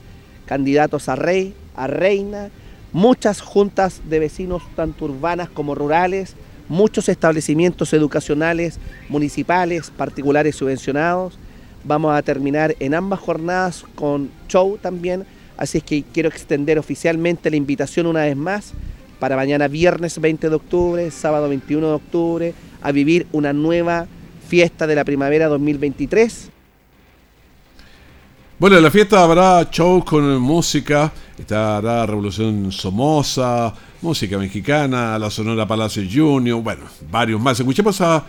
candidatos 0.46 1.08
a 1.08 1.16
rey, 1.16 1.54
a 1.74 1.86
reina, 1.86 2.50
muchas 2.92 3.40
juntas 3.40 4.02
de 4.08 4.18
vecinos, 4.18 4.62
tanto 4.76 5.06
urbanas 5.06 5.48
como 5.48 5.74
rurales, 5.74 6.34
muchos 6.68 7.08
establecimientos 7.08 7.92
educacionales, 7.92 8.78
municipales, 9.08 9.90
particulares 9.90 10.56
subvencionados. 10.56 11.38
Vamos 11.84 12.16
a 12.16 12.22
terminar 12.22 12.76
en 12.80 12.94
ambas 12.94 13.20
jornadas 13.20 13.84
con 13.94 14.30
show 14.48 14.78
también, 14.80 15.24
así 15.56 15.78
es 15.78 15.84
que 15.84 16.02
quiero 16.02 16.28
extender 16.28 16.78
oficialmente 16.78 17.50
la 17.50 17.56
invitación 17.56 18.06
una 18.06 18.22
vez 18.22 18.36
más 18.36 18.72
para 19.18 19.36
mañana 19.36 19.68
viernes 19.68 20.20
20 20.20 20.48
de 20.48 20.54
octubre, 20.54 21.10
sábado 21.10 21.48
21 21.48 21.86
de 21.86 21.92
octubre, 21.94 22.54
a 22.82 22.92
vivir 22.92 23.26
una 23.32 23.52
nueva 23.52 24.06
fiesta 24.48 24.86
de 24.86 24.94
la 24.94 25.04
primavera 25.04 25.48
2023. 25.48 26.50
Bueno, 28.58 28.76
en 28.76 28.82
la 28.82 28.90
fiesta 28.90 29.22
habrá 29.22 29.68
show 29.70 30.04
con 30.04 30.40
música, 30.40 31.12
estará 31.38 32.04
Revolución 32.06 32.72
Somoza, 32.72 33.72
música 34.00 34.38
mexicana, 34.38 35.18
la 35.18 35.30
Sonora 35.30 35.66
Palacio 35.66 36.02
Junior, 36.10 36.62
bueno, 36.62 36.84
varios 37.10 37.40
más. 37.40 37.58
Escuchemos 37.58 38.00
a 38.00 38.24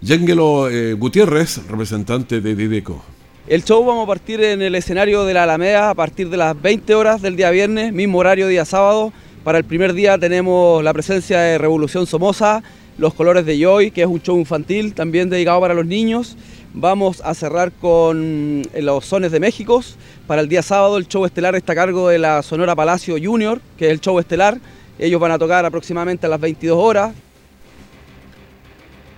Yangelo 0.00 0.70
eh, 0.70 0.94
Gutiérrez, 0.94 1.66
representante 1.68 2.40
de 2.40 2.54
Dideco. 2.54 3.02
El 3.46 3.64
show 3.64 3.84
vamos 3.84 4.04
a 4.04 4.06
partir 4.06 4.42
en 4.42 4.62
el 4.62 4.74
escenario 4.74 5.24
de 5.24 5.34
la 5.34 5.42
Alameda 5.42 5.90
a 5.90 5.94
partir 5.94 6.30
de 6.30 6.36
las 6.36 6.60
20 6.60 6.94
horas 6.94 7.20
del 7.20 7.36
día 7.36 7.50
viernes, 7.50 7.92
mismo 7.92 8.18
horario 8.18 8.46
día 8.46 8.64
sábado. 8.64 9.12
Para 9.44 9.58
el 9.58 9.64
primer 9.64 9.92
día 9.92 10.18
tenemos 10.18 10.82
la 10.82 10.92
presencia 10.92 11.40
de 11.40 11.58
Revolución 11.58 12.06
Somoza, 12.06 12.62
los 12.96 13.12
Colores 13.14 13.44
de 13.44 13.58
Joy, 13.58 13.90
que 13.90 14.02
es 14.02 14.06
un 14.06 14.22
show 14.22 14.38
infantil 14.38 14.94
también 14.94 15.28
dedicado 15.28 15.60
para 15.60 15.74
los 15.74 15.86
niños. 15.86 16.36
Vamos 16.72 17.20
a 17.24 17.34
cerrar 17.34 17.72
con 17.72 18.62
eh, 18.72 18.82
los 18.82 19.04
Sones 19.04 19.32
de 19.32 19.40
México. 19.40 19.82
Para 20.28 20.40
el 20.40 20.48
día 20.48 20.62
sábado 20.62 20.98
el 20.98 21.08
show 21.08 21.24
estelar 21.24 21.56
está 21.56 21.72
a 21.72 21.76
cargo 21.76 22.08
de 22.08 22.18
la 22.18 22.42
Sonora 22.42 22.76
Palacio 22.76 23.16
Junior, 23.20 23.60
que 23.76 23.86
es 23.86 23.92
el 23.92 24.00
show 24.00 24.18
estelar. 24.20 24.58
Ellos 24.98 25.20
van 25.20 25.32
a 25.32 25.38
tocar 25.38 25.64
aproximadamente 25.64 26.26
a 26.26 26.28
las 26.28 26.40
22 26.40 26.78
horas. 26.78 27.12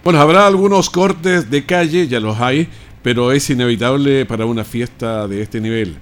Bueno, 0.02 0.20
habrá 0.20 0.46
algunos 0.46 0.88
cortes 0.88 1.50
de 1.50 1.66
calle, 1.66 2.08
ya 2.08 2.20
los 2.20 2.40
hay, 2.40 2.68
pero 3.02 3.32
es 3.32 3.50
inevitable 3.50 4.24
para 4.24 4.46
una 4.46 4.64
fiesta 4.64 5.28
de 5.28 5.42
este 5.42 5.60
nivel. 5.60 5.98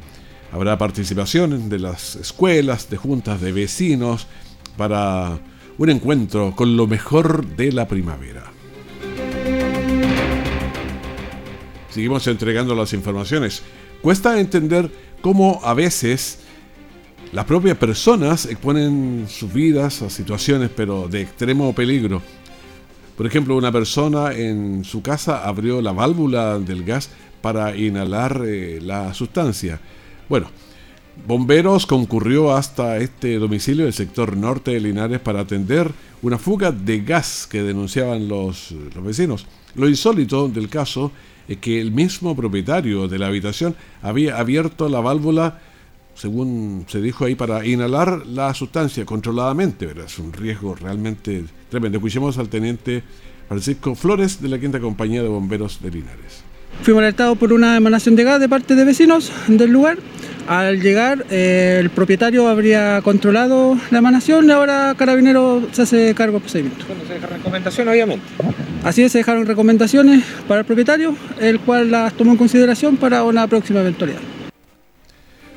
Habrá 0.53 0.79
participación 0.79 1.69
de 1.69 1.79
las 1.81 2.15
escuelas, 2.17 2.89
de 2.89 2.97
juntas 2.97 3.41
de 3.41 3.53
vecinos, 3.53 4.29
para 4.77 5.39
un 5.79 5.91
encuentro 5.91 6.55
con 6.55 6.77
lo 6.77 6.87
mejor 6.87 7.45
de 7.45 7.73
la 7.73 7.89
primavera. 7.89 8.50
Seguimos 11.91 12.27
entregando 12.27 12.75
las 12.75 12.93
informaciones. 12.93 13.63
Cuesta 14.01 14.39
entender 14.41 14.91
cómo 15.21 15.61
a 15.65 15.75
veces 15.75 16.39
las 17.33 17.45
propias 17.45 17.77
personas 17.77 18.47
exponen 18.47 19.27
sus 19.29 19.53
vidas 19.53 20.03
a 20.03 20.11
situaciones 20.11 20.71
pero 20.75 21.09
de 21.09 21.23
extremo 21.23 21.75
peligro. 21.75 22.23
Por 23.17 23.27
ejemplo, 23.27 23.57
una 23.57 23.71
persona 23.71 24.33
en 24.33 24.85
su 24.85 25.03
casa 25.03 25.47
abrió 25.47 25.83
la 25.83 25.93
válvula 25.93 26.59
del 26.59 26.85
gas 26.85 27.11
para 27.43 27.77
inhalar 27.77 28.43
eh, 28.47 28.81
la 28.81 29.13
sustancia. 29.13 29.81
Bueno, 30.29 30.51
Bomberos 31.27 31.87
concurrió 31.87 32.55
hasta 32.55 32.97
este 32.97 33.39
domicilio 33.39 33.85
del 33.85 33.93
sector 33.93 34.37
norte 34.37 34.73
de 34.73 34.81
Linares 34.81 35.21
para 35.21 35.41
atender 35.41 35.93
una 36.23 36.39
fuga 36.39 36.73
de 36.73 37.01
gas 37.01 37.47
que 37.51 37.63
denunciaban 37.63 38.29
los, 38.29 38.75
vecinos. 39.03 39.47
Lo 39.75 39.89
insólito 39.89 40.49
del 40.49 40.69
caso 40.69 41.13
que 41.57 41.81
el 41.81 41.93
mismo 41.93 42.37
propietario 42.37 43.09
de 43.09 43.19
la 43.19 43.27
habitación 43.27 43.75
había 44.03 44.39
abierto 44.39 44.89
la 44.89 45.01
válvula, 45.01 45.61
según 46.15 46.85
se 46.89 47.01
dijo 47.01 47.25
ahí, 47.25 47.35
para 47.35 47.67
inhalar 47.67 48.27
la 48.27 48.53
sustancia 48.55 49.05
controladamente. 49.05 49.87
Pero 49.87 50.05
es 50.05 50.19
un 50.19 50.33
riesgo 50.33 50.75
realmente 50.75 51.45
tremendo. 51.69 51.99
Escuchemos 51.99 52.39
al 52.39 52.49
teniente 52.49 53.03
Francisco 53.49 53.95
Flores 53.95 54.41
de 54.41 54.49
la 54.49 54.59
Quinta 54.59 54.81
Compañía 54.81 55.23
de 55.23 55.29
Bomberos 55.29 55.83
de 55.83 55.91
Linares. 55.91 56.45
Fuimos 56.83 57.03
alertados 57.03 57.37
por 57.37 57.53
una 57.53 57.77
emanación 57.77 58.15
de 58.17 58.25
gas 58.25 58.41
de 58.41 58.49
parte 58.49 58.75
de 58.75 58.85
vecinos 58.85 59.33
del 59.49 59.71
lugar 59.71 59.99
al 60.51 60.81
llegar, 60.81 61.27
eh, 61.31 61.77
el 61.79 61.91
propietario 61.91 62.49
habría 62.49 63.01
controlado 63.03 63.79
la 63.93 63.99
emanación 63.99 64.49
y 64.49 64.51
ahora 64.51 64.97
Carabinero 64.97 65.63
se 65.71 65.83
hace 65.83 66.15
cargo 66.15 66.35
del 66.35 66.43
procedimiento. 66.43 66.85
Bueno, 66.89 67.03
se 67.07 67.15
dejaron 67.15 67.37
recomendaciones, 67.39 67.93
obviamente. 67.93 68.25
Así 68.83 69.03
es, 69.03 69.13
se 69.13 69.19
dejaron 69.19 69.47
recomendaciones 69.47 70.25
para 70.49 70.61
el 70.61 70.67
propietario, 70.67 71.15
el 71.39 71.61
cual 71.61 71.91
las 71.91 72.15
tomó 72.15 72.33
en 72.33 72.39
consideración 72.39 72.97
para 72.97 73.25
una 73.25 73.47
próxima 73.47 73.81
eventualidad. 73.81 74.21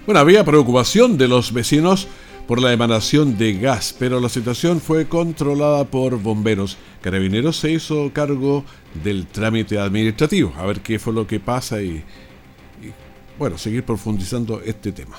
Bueno, 0.06 0.20
había 0.20 0.44
preocupación 0.44 1.18
de 1.18 1.30
los 1.30 1.54
vecinos 1.54 2.08
por 2.48 2.62
la 2.62 2.74
emanación 2.74 3.38
de 3.38 3.54
gas, 3.54 3.96
pero 3.98 4.20
la 4.20 4.28
situación 4.28 4.82
fue 4.82 5.08
controlada 5.08 5.86
por 5.86 6.22
bomberos. 6.22 6.78
Carabineros 7.02 7.56
se 7.56 7.72
hizo 7.72 8.12
cargo 8.12 8.66
del 9.02 9.28
trámite 9.28 9.80
administrativo, 9.80 10.54
a 10.58 10.66
ver 10.66 10.82
qué 10.82 11.00
fue 11.00 11.14
lo 11.14 11.26
que 11.26 11.40
pasa 11.40 11.82
y 11.82 12.04
bueno, 13.40 13.58
seguir 13.58 13.84
profundizando 13.84 14.62
este 14.62 14.92
tema. 14.92 15.18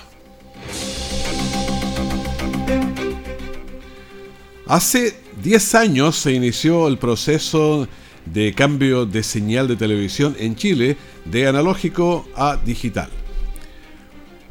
Hace 4.66 5.14
10 5.42 5.74
años 5.74 6.16
se 6.16 6.32
inició 6.32 6.88
el 6.88 6.96
proceso 6.96 7.86
de 8.24 8.54
cambio 8.54 9.04
de 9.04 9.22
señal 9.22 9.68
de 9.68 9.76
televisión 9.76 10.34
en 10.38 10.56
Chile 10.56 10.96
de 11.26 11.46
analógico 11.46 12.26
a 12.34 12.56
digital. 12.56 13.10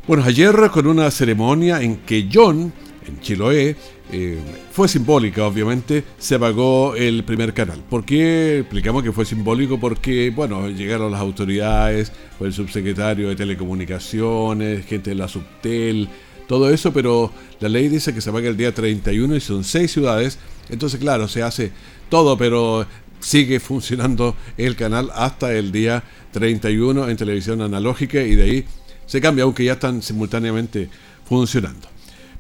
Bueno, 0.07 0.23
ayer 0.23 0.55
con 0.71 0.85
una 0.85 1.09
ceremonia 1.09 1.81
en 1.81 1.97
que 1.97 2.29
John 2.31 2.71
en 3.07 3.19
Chiloé, 3.19 3.75
eh, 4.11 4.37
fue 4.71 4.87
simbólica, 4.87 5.45
obviamente, 5.45 6.03
se 6.17 6.35
apagó 6.35 6.95
el 6.95 7.23
primer 7.23 7.53
canal. 7.53 7.81
¿Por 7.89 8.05
qué 8.05 8.59
explicamos 8.59 9.03
que 9.03 9.11
fue 9.11 9.25
simbólico? 9.25 9.79
Porque, 9.79 10.29
bueno, 10.29 10.69
llegaron 10.69 11.11
las 11.11 11.21
autoridades, 11.21 12.11
el 12.39 12.53
subsecretario 12.53 13.29
de 13.29 13.35
Telecomunicaciones, 13.35 14.85
gente 14.85 15.11
de 15.11 15.15
la 15.15 15.27
Subtel, 15.27 16.07
todo 16.47 16.69
eso, 16.69 16.93
pero 16.93 17.31
la 17.59 17.69
ley 17.69 17.87
dice 17.87 18.13
que 18.13 18.21
se 18.21 18.29
apaga 18.29 18.49
el 18.49 18.57
día 18.57 18.73
31 18.73 19.35
y 19.35 19.41
son 19.41 19.63
seis 19.63 19.91
ciudades, 19.91 20.37
entonces, 20.69 20.99
claro, 20.99 21.27
se 21.27 21.43
hace 21.43 21.71
todo, 22.09 22.37
pero 22.37 22.85
sigue 23.19 23.59
funcionando 23.59 24.35
el 24.57 24.75
canal 24.75 25.09
hasta 25.15 25.53
el 25.53 25.71
día 25.71 26.03
31 26.31 27.09
en 27.09 27.17
televisión 27.17 27.61
analógica 27.61 28.21
y 28.21 28.35
de 28.35 28.43
ahí 28.43 28.65
se 29.05 29.21
cambia, 29.21 29.43
aunque 29.43 29.65
ya 29.65 29.73
están 29.73 30.01
simultáneamente 30.01 30.89
funcionando. 31.25 31.87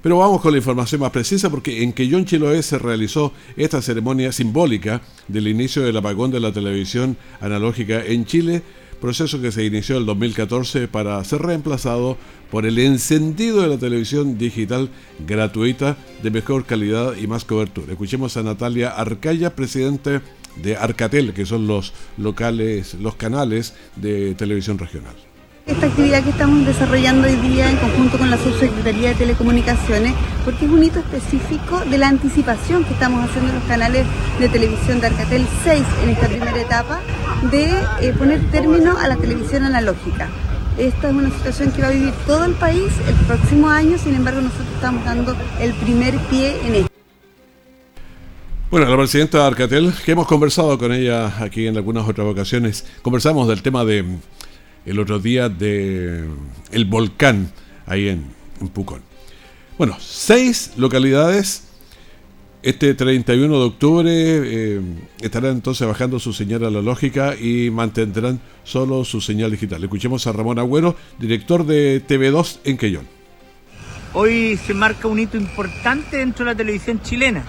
Pero 0.01 0.17
vamos 0.17 0.41
con 0.41 0.51
la 0.51 0.57
información 0.57 0.99
más 0.99 1.11
precisa 1.11 1.49
porque 1.49 1.81
en 1.81 1.93
Quellón 1.93 2.25
Chiloé 2.25 2.61
se 2.61 2.77
realizó 2.77 3.31
esta 3.55 3.81
ceremonia 3.81 4.33
simbólica 4.33 5.01
del 5.29 5.47
inicio 5.47 5.81
del 5.81 5.95
apagón 5.95 6.29
de 6.29 6.41
la 6.41 6.51
televisión 6.51 7.15
analógica 7.39 8.03
en 8.03 8.25
Chile, 8.25 8.61
proceso 9.03 9.41
que 9.41 9.51
se 9.51 9.65
inició 9.65 9.97
en 9.97 10.05
2014 10.05 10.87
para 10.87 11.21
ser 11.25 11.41
reemplazado 11.41 12.17
por 12.49 12.65
el 12.65 12.79
encendido 12.79 13.61
de 13.61 13.67
la 13.67 13.77
televisión 13.77 14.37
digital 14.37 14.89
gratuita 15.27 15.97
de 16.23 16.31
mejor 16.31 16.63
calidad 16.63 17.17
y 17.17 17.27
más 17.27 17.43
cobertura. 17.43 17.91
Escuchemos 17.91 18.37
a 18.37 18.43
Natalia 18.43 18.91
Arcaya, 18.91 19.57
presidente 19.57 20.21
de 20.55 20.77
Arcatel, 20.77 21.33
que 21.33 21.45
son 21.45 21.67
los 21.67 21.91
locales, 22.17 22.93
los 22.93 23.15
canales 23.15 23.73
de 23.97 24.35
televisión 24.35 24.77
regional. 24.77 25.32
Esta 25.65 25.85
actividad 25.85 26.21
que 26.25 26.31
estamos 26.31 26.65
desarrollando 26.65 27.25
hoy 27.25 27.35
día 27.35 27.69
en 27.69 27.77
conjunto 27.77 28.17
con 28.17 28.29
la 28.29 28.37
Subsecretaría 28.37 29.09
de 29.09 29.15
Telecomunicaciones, 29.15 30.13
porque 30.43 30.65
es 30.65 30.71
un 30.71 30.83
hito 30.83 30.99
específico 30.99 31.79
de 31.89 31.97
la 31.97 32.09
anticipación 32.09 32.83
que 32.83 32.91
estamos 32.91 33.23
haciendo 33.23 33.51
en 33.51 33.59
los 33.59 33.63
canales 33.63 34.05
de 34.41 34.49
televisión 34.49 34.99
de 34.99 35.07
Arcatel 35.07 35.47
6 35.63 35.83
en 36.03 36.09
esta 36.09 36.27
primera 36.27 36.59
etapa 36.59 36.99
de 37.49 37.71
eh, 38.01 38.11
poner 38.11 38.41
término 38.51 38.97
a 38.97 39.07
la 39.07 39.15
televisión 39.15 39.63
analógica. 39.63 40.27
Esta 40.77 41.07
es 41.07 41.15
una 41.15 41.29
situación 41.29 41.71
que 41.71 41.81
va 41.81 41.87
a 41.87 41.91
vivir 41.91 42.13
todo 42.27 42.43
el 42.43 42.55
país 42.55 42.91
el 43.07 43.15
próximo 43.25 43.69
año, 43.69 43.97
sin 43.97 44.15
embargo 44.15 44.41
nosotros 44.41 44.67
estamos 44.75 45.05
dando 45.05 45.33
el 45.61 45.71
primer 45.75 46.17
pie 46.29 46.57
en 46.67 46.75
esto. 46.75 46.89
Bueno, 48.69 48.89
la 48.89 48.97
presidenta 48.97 49.37
de 49.37 49.43
Arcatel, 49.45 49.93
que 50.03 50.11
hemos 50.11 50.27
conversado 50.27 50.77
con 50.77 50.91
ella 50.91 51.33
aquí 51.39 51.67
en 51.67 51.77
algunas 51.77 52.05
otras 52.05 52.27
ocasiones, 52.27 52.85
conversamos 53.01 53.47
del 53.47 53.61
tema 53.61 53.85
de 53.85 54.03
el 54.85 54.99
otro 54.99 55.19
día 55.19 55.49
de 55.49 56.25
el 56.71 56.85
volcán 56.85 57.51
ahí 57.85 58.09
en, 58.09 58.25
Pucón. 58.73 59.01
Bueno, 59.77 59.97
seis 59.99 60.73
localidades. 60.77 61.69
Este 62.61 62.93
31 62.93 63.59
de 63.59 63.65
octubre 63.65 64.09
eh, 64.09 64.81
estarán 65.19 65.51
entonces 65.51 65.85
bajando 65.85 66.17
su 66.17 66.31
señal 66.31 66.63
analógica 66.63 67.35
y 67.35 67.69
mantendrán 67.69 68.39
solo 68.63 69.03
su 69.03 69.19
señal 69.19 69.51
digital. 69.51 69.83
Escuchemos 69.83 70.25
a 70.27 70.31
Ramón 70.31 70.59
Agüero, 70.59 70.95
director 71.19 71.65
de 71.65 72.01
TV2 72.07 72.59
en 72.63 72.77
Quellón. 72.77 73.05
Hoy 74.13 74.55
se 74.55 74.73
marca 74.73 75.09
un 75.09 75.19
hito 75.19 75.35
importante 75.35 76.17
dentro 76.17 76.45
de 76.45 76.51
la 76.51 76.55
televisión 76.55 77.01
chilena. 77.01 77.43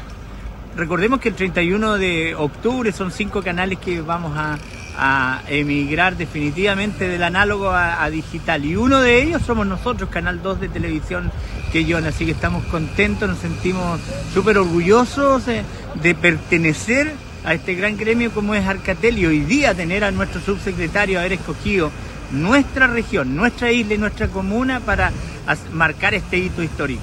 Recordemos 0.77 1.21
que 1.21 1.29
el 1.29 1.37
31 1.37 1.99
de 1.99 2.35
octubre 2.35 2.91
son 2.91 3.13
cinco 3.13 3.41
canales 3.41 3.79
que 3.79 4.01
vamos 4.01 4.37
a, 4.37 4.59
a 4.97 5.43
emigrar 5.49 6.17
definitivamente 6.17 7.09
del 7.09 7.23
análogo 7.23 7.71
a, 7.71 8.09
digital. 8.11 8.65
Y 8.65 8.77
uno 8.77 9.01
de 9.01 9.23
ellos 9.23 9.43
somos 9.43 9.67
nosotros, 9.67 10.11
Canal 10.11 10.43
2 10.43 10.61
de 10.61 10.69
Televisión 10.69 11.31
que 11.73 11.85
yo, 11.85 11.99
así 11.99 12.25
que 12.25 12.33
estamos 12.33 12.65
contentos, 12.67 13.29
nos 13.29 13.39
sentimos 13.39 14.01
súper 14.33 14.59
orgullosos 14.59 15.47
de, 15.47 15.63
de, 16.01 16.15
pertenecer 16.15 17.13
a 17.45 17.55
este 17.55 17.75
gran 17.75 17.97
gremio 17.97 18.31
como 18.31 18.55
es 18.55 18.65
Arcatel 18.65 19.19
y 19.19 19.27
hoy 19.27 19.41
día 19.41 19.75
tener 19.75 20.05
a 20.05 20.13
nuestro 20.13 20.41
subsecretario 20.41 21.19
haber 21.19 21.33
escogido 21.33 21.91
nuestra 22.31 22.87
región, 22.87 23.35
nuestra 23.37 23.73
isla 23.73 23.95
y 23.95 23.99
nuestra 23.99 24.29
comuna 24.29 24.81
para 24.81 25.13
marcar 25.73 26.15
este 26.15 26.39
hito 26.39 26.63
histórico. 26.63 27.03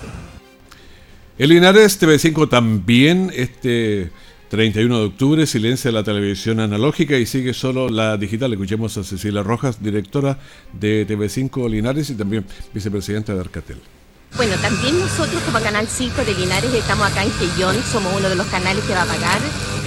El 1.38 1.50
Linares 1.50 2.00
TV5 2.02 2.50
también 2.50 3.32
este 3.34 4.12
31 4.52 5.00
de 5.00 5.06
octubre 5.06 5.48
silencia 5.48 5.94
la 5.94 6.04
televisión 6.04 6.60
analógica 6.60 7.18
y 7.18 7.26
sigue 7.26 7.54
solo 7.54 7.88
la 7.88 8.18
digital. 8.18 8.52
Escuchemos 8.52 8.98
a 8.98 9.06
Cecilia 9.06 9.44
Rojas, 9.44 9.82
directora 9.82 10.40
de 10.74 11.08
TV5 11.08 11.70
Linares 11.70 12.10
y 12.10 12.16
también 12.16 12.46
vicepresidenta 12.74 13.34
de 13.34 13.40
Arcatel. 13.40 13.78
Bueno, 14.38 14.56
también 14.62 14.98
nosotros 15.00 15.42
como 15.44 15.60
Canal 15.60 15.88
5 15.88 16.24
de 16.24 16.34
Linares 16.34 16.74
estamos 16.74 17.06
acá 17.06 17.24
en 17.24 17.32
Quellón, 17.32 17.76
somos 17.84 18.14
uno 18.16 18.30
de 18.30 18.36
los 18.36 18.48
canales 18.48 18.84
que 18.86 18.94
va 18.94 19.04
a 19.04 19.06
pagar 19.06 19.40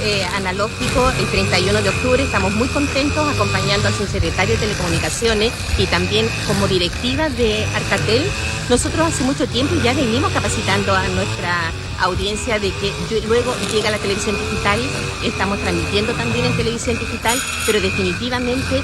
eh, 0.03 0.25
analógico 0.37 1.11
el 1.19 1.27
31 1.31 1.83
de 1.83 1.89
octubre. 1.89 2.23
Estamos 2.23 2.53
muy 2.55 2.69
contentos 2.69 3.27
acompañando 3.27 3.89
al 3.89 3.95
subsecretario 3.95 4.55
de 4.55 4.61
Telecomunicaciones 4.61 5.53
y 5.79 5.87
también 5.87 6.29
como 6.47 6.69
directiva 6.69 7.31
de 7.31 7.65
Arcatel. 7.75 8.23
Nosotros 8.69 9.09
hace 9.09 9.25
mucho 9.25 9.47
tiempo 9.49 9.75
ya 9.83 9.95
venimos 9.95 10.31
capacitando 10.33 10.95
a 10.95 11.09
nuestra 11.09 11.73
audiencia 12.01 12.59
de 12.59 12.71
que 12.71 12.93
luego 13.27 13.55
llega 13.73 13.91
la 13.91 13.99
televisión 13.99 14.37
digital, 14.51 14.79
estamos 15.25 15.59
transmitiendo 15.61 16.13
también 16.13 16.45
en 16.45 16.57
televisión 16.57 16.99
digital, 16.99 17.39
pero 17.67 17.81
definitivamente 17.81 18.83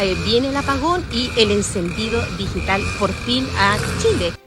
eh, 0.00 0.16
viene 0.24 0.50
el 0.50 0.56
apagón 0.56 1.04
y 1.12 1.30
el 1.36 1.50
encendido 1.50 2.24
digital 2.38 2.82
por 2.98 3.12
fin 3.12 3.48
a 3.58 3.76
Chile. 4.00 4.41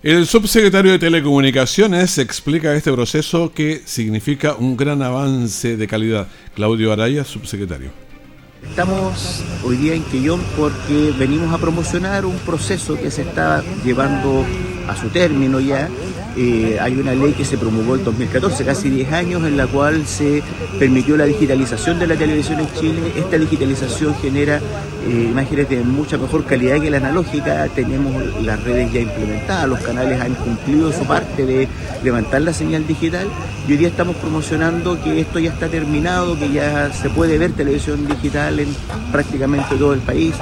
El 0.00 0.28
subsecretario 0.28 0.92
de 0.92 1.00
Telecomunicaciones 1.00 2.18
explica 2.18 2.72
este 2.72 2.92
proceso 2.92 3.50
que 3.52 3.82
significa 3.84 4.54
un 4.54 4.76
gran 4.76 5.02
avance 5.02 5.76
de 5.76 5.88
calidad. 5.88 6.28
Claudio 6.54 6.92
Araya, 6.92 7.24
subsecretario. 7.24 7.90
Estamos 8.62 9.42
hoy 9.64 9.76
día 9.76 9.94
en 9.94 10.04
Quillón 10.04 10.40
porque 10.56 11.12
venimos 11.18 11.52
a 11.52 11.58
promocionar 11.58 12.26
un 12.26 12.36
proceso 12.38 12.94
que 12.94 13.10
se 13.10 13.22
está 13.22 13.64
llevando 13.84 14.46
a 14.88 14.96
su 14.96 15.08
término 15.08 15.60
ya 15.60 15.88
eh, 16.36 16.78
hay 16.80 16.94
una 16.94 17.14
ley 17.14 17.32
que 17.32 17.44
se 17.44 17.58
promulgó 17.58 17.96
en 17.96 18.04
2014, 18.04 18.64
casi 18.64 18.90
10 18.90 19.12
años, 19.12 19.44
en 19.44 19.56
la 19.56 19.66
cual 19.66 20.06
se 20.06 20.42
permitió 20.78 21.16
la 21.16 21.24
digitalización 21.24 21.98
de 21.98 22.06
la 22.06 22.14
televisión 22.14 22.60
en 22.60 22.72
Chile. 22.78 23.12
Esta 23.16 23.38
digitalización 23.38 24.14
genera 24.22 24.60
eh, 25.06 25.28
imágenes 25.30 25.68
de 25.68 25.82
mucha 25.82 26.16
mejor 26.16 26.44
calidad 26.44 26.80
que 26.80 26.90
la 26.90 26.98
analógica. 26.98 27.66
Tenemos 27.74 28.14
las 28.44 28.62
redes 28.62 28.92
ya 28.92 29.00
implementadas, 29.00 29.68
los 29.68 29.80
canales 29.80 30.20
han 30.20 30.34
cumplido 30.34 30.92
su 30.92 31.04
parte 31.04 31.44
de 31.44 31.68
levantar 32.04 32.42
la 32.42 32.52
señal 32.52 32.86
digital 32.86 33.26
y 33.66 33.72
hoy 33.72 33.78
día 33.78 33.88
estamos 33.88 34.14
promocionando 34.16 35.02
que 35.02 35.20
esto 35.20 35.40
ya 35.40 35.50
está 35.50 35.68
terminado, 35.68 36.38
que 36.38 36.52
ya 36.52 36.92
se 36.92 37.10
puede 37.10 37.36
ver 37.38 37.52
televisión 37.52 38.06
digital 38.06 38.60
en 38.60 38.68
prácticamente 39.10 39.74
todo 39.76 39.92
el 39.92 40.00
país. 40.00 40.34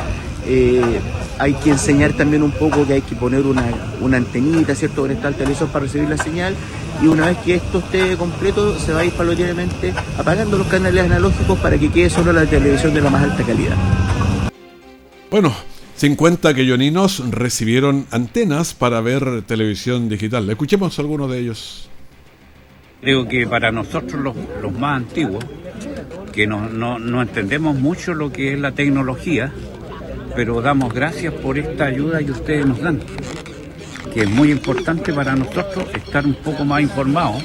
Eh, 0.49 1.01
hay 1.39 1.55
que 1.55 1.71
enseñar 1.71 2.13
también 2.13 2.43
un 2.43 2.53
poco 2.53 2.87
que 2.87 2.95
hay 2.95 3.03
que 3.03 3.17
poner 3.17 3.43
una, 3.43 3.65
una 4.01 4.17
antenita, 4.17 4.75
¿cierto?, 4.75 5.03
conectar 5.03 5.33
el 5.33 5.37
televisor 5.37 5.69
para 5.69 5.85
recibir 5.85 6.09
la 6.09 6.17
señal 6.17 6.55
y 7.03 7.07
una 7.07 7.27
vez 7.27 7.39
que 7.39 7.57
esto 7.57 7.79
esté 7.79 8.17
completo 8.17 8.79
se 8.79 8.93
va 8.93 9.01
a 9.01 9.05
ir 9.05 9.13
paulatinamente 9.13 9.93
apagando 10.19 10.57
los 10.57 10.67
canales 10.69 11.05
analógicos 11.05 11.59
para 11.59 11.77
que 11.77 11.91
quede 11.91 12.11
solo 12.11 12.33
la 12.33 12.47
televisión 12.47 12.95
de 12.95 13.01
la 13.01 13.11
más 13.11 13.25
alta 13.25 13.43
calidad. 13.43 13.77
Bueno, 15.31 15.53
50 15.97 16.55
queyoninos 16.55 17.31
recibieron 17.31 18.07
antenas 18.11 18.75
para 18.75 19.01
ver 19.01 19.43
televisión 19.43 20.09
digital. 20.09 20.49
Escuchemos 20.49 20.99
algunos 20.99 21.31
de 21.31 21.41
ellos. 21.41 21.89
Creo 23.01 23.29
que 23.29 23.47
para 23.47 23.73
nosotros 23.73 24.21
los, 24.23 24.37
los 24.63 24.73
más 24.73 24.97
antiguos, 24.97 25.45
que 26.33 26.47
no, 26.47 26.69
no, 26.69 26.99
no 26.99 27.23
entendemos 27.23 27.77
mucho 27.77 28.15
lo 28.15 28.33
que 28.33 28.55
es 28.55 28.61
la 28.61 28.73
tecnología, 28.73 29.53
pero 30.37 30.61
damos 30.61 30.93
gracias 30.93 31.33
por 31.33 31.59
esta 31.59 31.87
ayuda 31.87 32.19
que 32.19 32.31
ustedes 32.31 32.67
nos 32.67 32.81
dan, 32.81 33.01
que 34.13 34.21
es 34.21 34.31
muy 34.31 34.53
importante 34.53 35.13
para 35.15 35.35
nosotros 35.35 35.89
estar 35.95 36.27
un 36.27 36.35
poco 36.35 36.65
más 36.65 36.83
informados 36.83 37.43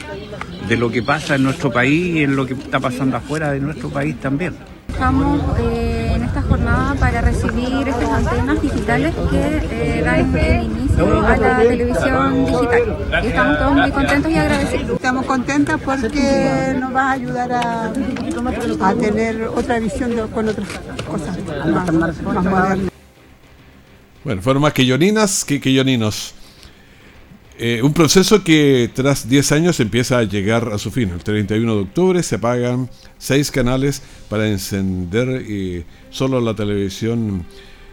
de 0.67 0.75
lo 0.75 0.91
que 0.91 1.01
pasa 1.01 1.35
en 1.35 1.43
nuestro 1.43 1.71
país 1.71 2.17
y 2.17 2.23
en 2.23 2.35
lo 2.35 2.45
que 2.45 2.53
está 2.53 2.81
pasando 2.81 3.15
afuera 3.15 3.53
de 3.53 3.61
nuestro 3.61 3.89
país 3.89 4.19
también. 4.19 4.55
Estamos 4.89 5.41
eh, 5.59 6.00
esta 6.31 6.43
jornada 6.43 6.95
para 6.95 7.19
recibir 7.19 7.89
estas 7.89 8.09
antenas 8.09 8.61
digitales 8.61 9.13
que 9.29 9.97
eh, 9.97 10.01
dan 10.01 10.33
el 10.37 10.63
inicio 10.63 11.25
a 11.25 11.35
la 11.35 11.57
televisión 11.57 12.45
digital. 12.45 12.97
Y 13.21 13.27
estamos 13.27 13.57
todos 13.57 13.73
muy 13.73 13.91
contentos 13.91 14.31
y 14.31 14.35
agradecidos. 14.37 14.95
Estamos 14.95 15.25
contentas 15.25 15.81
porque 15.83 16.75
nos 16.79 16.95
va 16.95 17.09
a 17.09 17.11
ayudar 17.11 17.51
a, 17.51 17.91
a 18.87 18.93
tener 18.93 19.43
otra 19.43 19.79
visión 19.79 20.29
con 20.29 20.47
otras 20.47 20.67
cosas 21.05 21.37
más, 21.65 21.91
modernas. 22.21 22.91
Bueno, 24.23 24.41
fueron 24.41 24.61
más 24.61 24.71
quilloninas 24.71 25.43
que 25.43 25.59
quilloninos. 25.59 26.33
Eh, 27.57 27.81
un 27.83 27.93
proceso 27.93 28.43
que 28.43 28.89
tras 28.93 29.29
10 29.29 29.51
años 29.51 29.79
empieza 29.79 30.17
a 30.17 30.23
llegar 30.23 30.69
a 30.73 30.77
su 30.77 30.89
fin. 30.89 31.09
El 31.09 31.23
31 31.23 31.75
de 31.75 31.81
octubre 31.81 32.23
se 32.23 32.35
apagan 32.35 32.89
seis 33.17 33.51
canales 33.51 34.01
para 34.29 34.47
encender 34.47 35.43
eh, 35.47 35.83
solo 36.09 36.41
la 36.41 36.55
televisión 36.55 37.45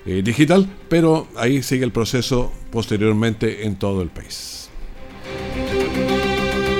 eh, 0.06 0.22
digital, 0.24 0.66
pero 0.88 1.28
ahí 1.36 1.62
sigue 1.62 1.84
el 1.84 1.92
proceso 1.92 2.52
posteriormente 2.70 3.66
en 3.66 3.76
todo 3.76 4.00
el 4.00 4.08
país. 4.08 4.70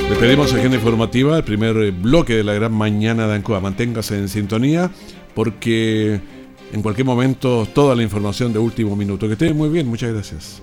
Despedimos 0.09 0.55
Agenda 0.55 0.77
Informativa, 0.77 1.37
el 1.37 1.45
primer 1.45 1.93
bloque 1.93 2.35
de 2.35 2.45
la 2.45 2.55
gran 2.55 2.73
mañana 2.73 3.27
de 3.27 3.35
Ancoa. 3.35 3.61
Manténgase 3.61 4.17
en 4.17 4.29
sintonía 4.29 4.91
porque 5.35 6.21
en 6.73 6.83
cualquier 6.83 7.05
momento 7.05 7.69
toda 7.75 7.95
la 7.95 8.03
información 8.03 8.53
de 8.53 8.59
último 8.59 8.97
minuto. 8.97 9.27
Que 9.27 9.35
esté 9.35 9.53
muy 9.53 9.69
bien, 9.69 9.87
muchas 9.87 10.13
gracias. 10.13 10.63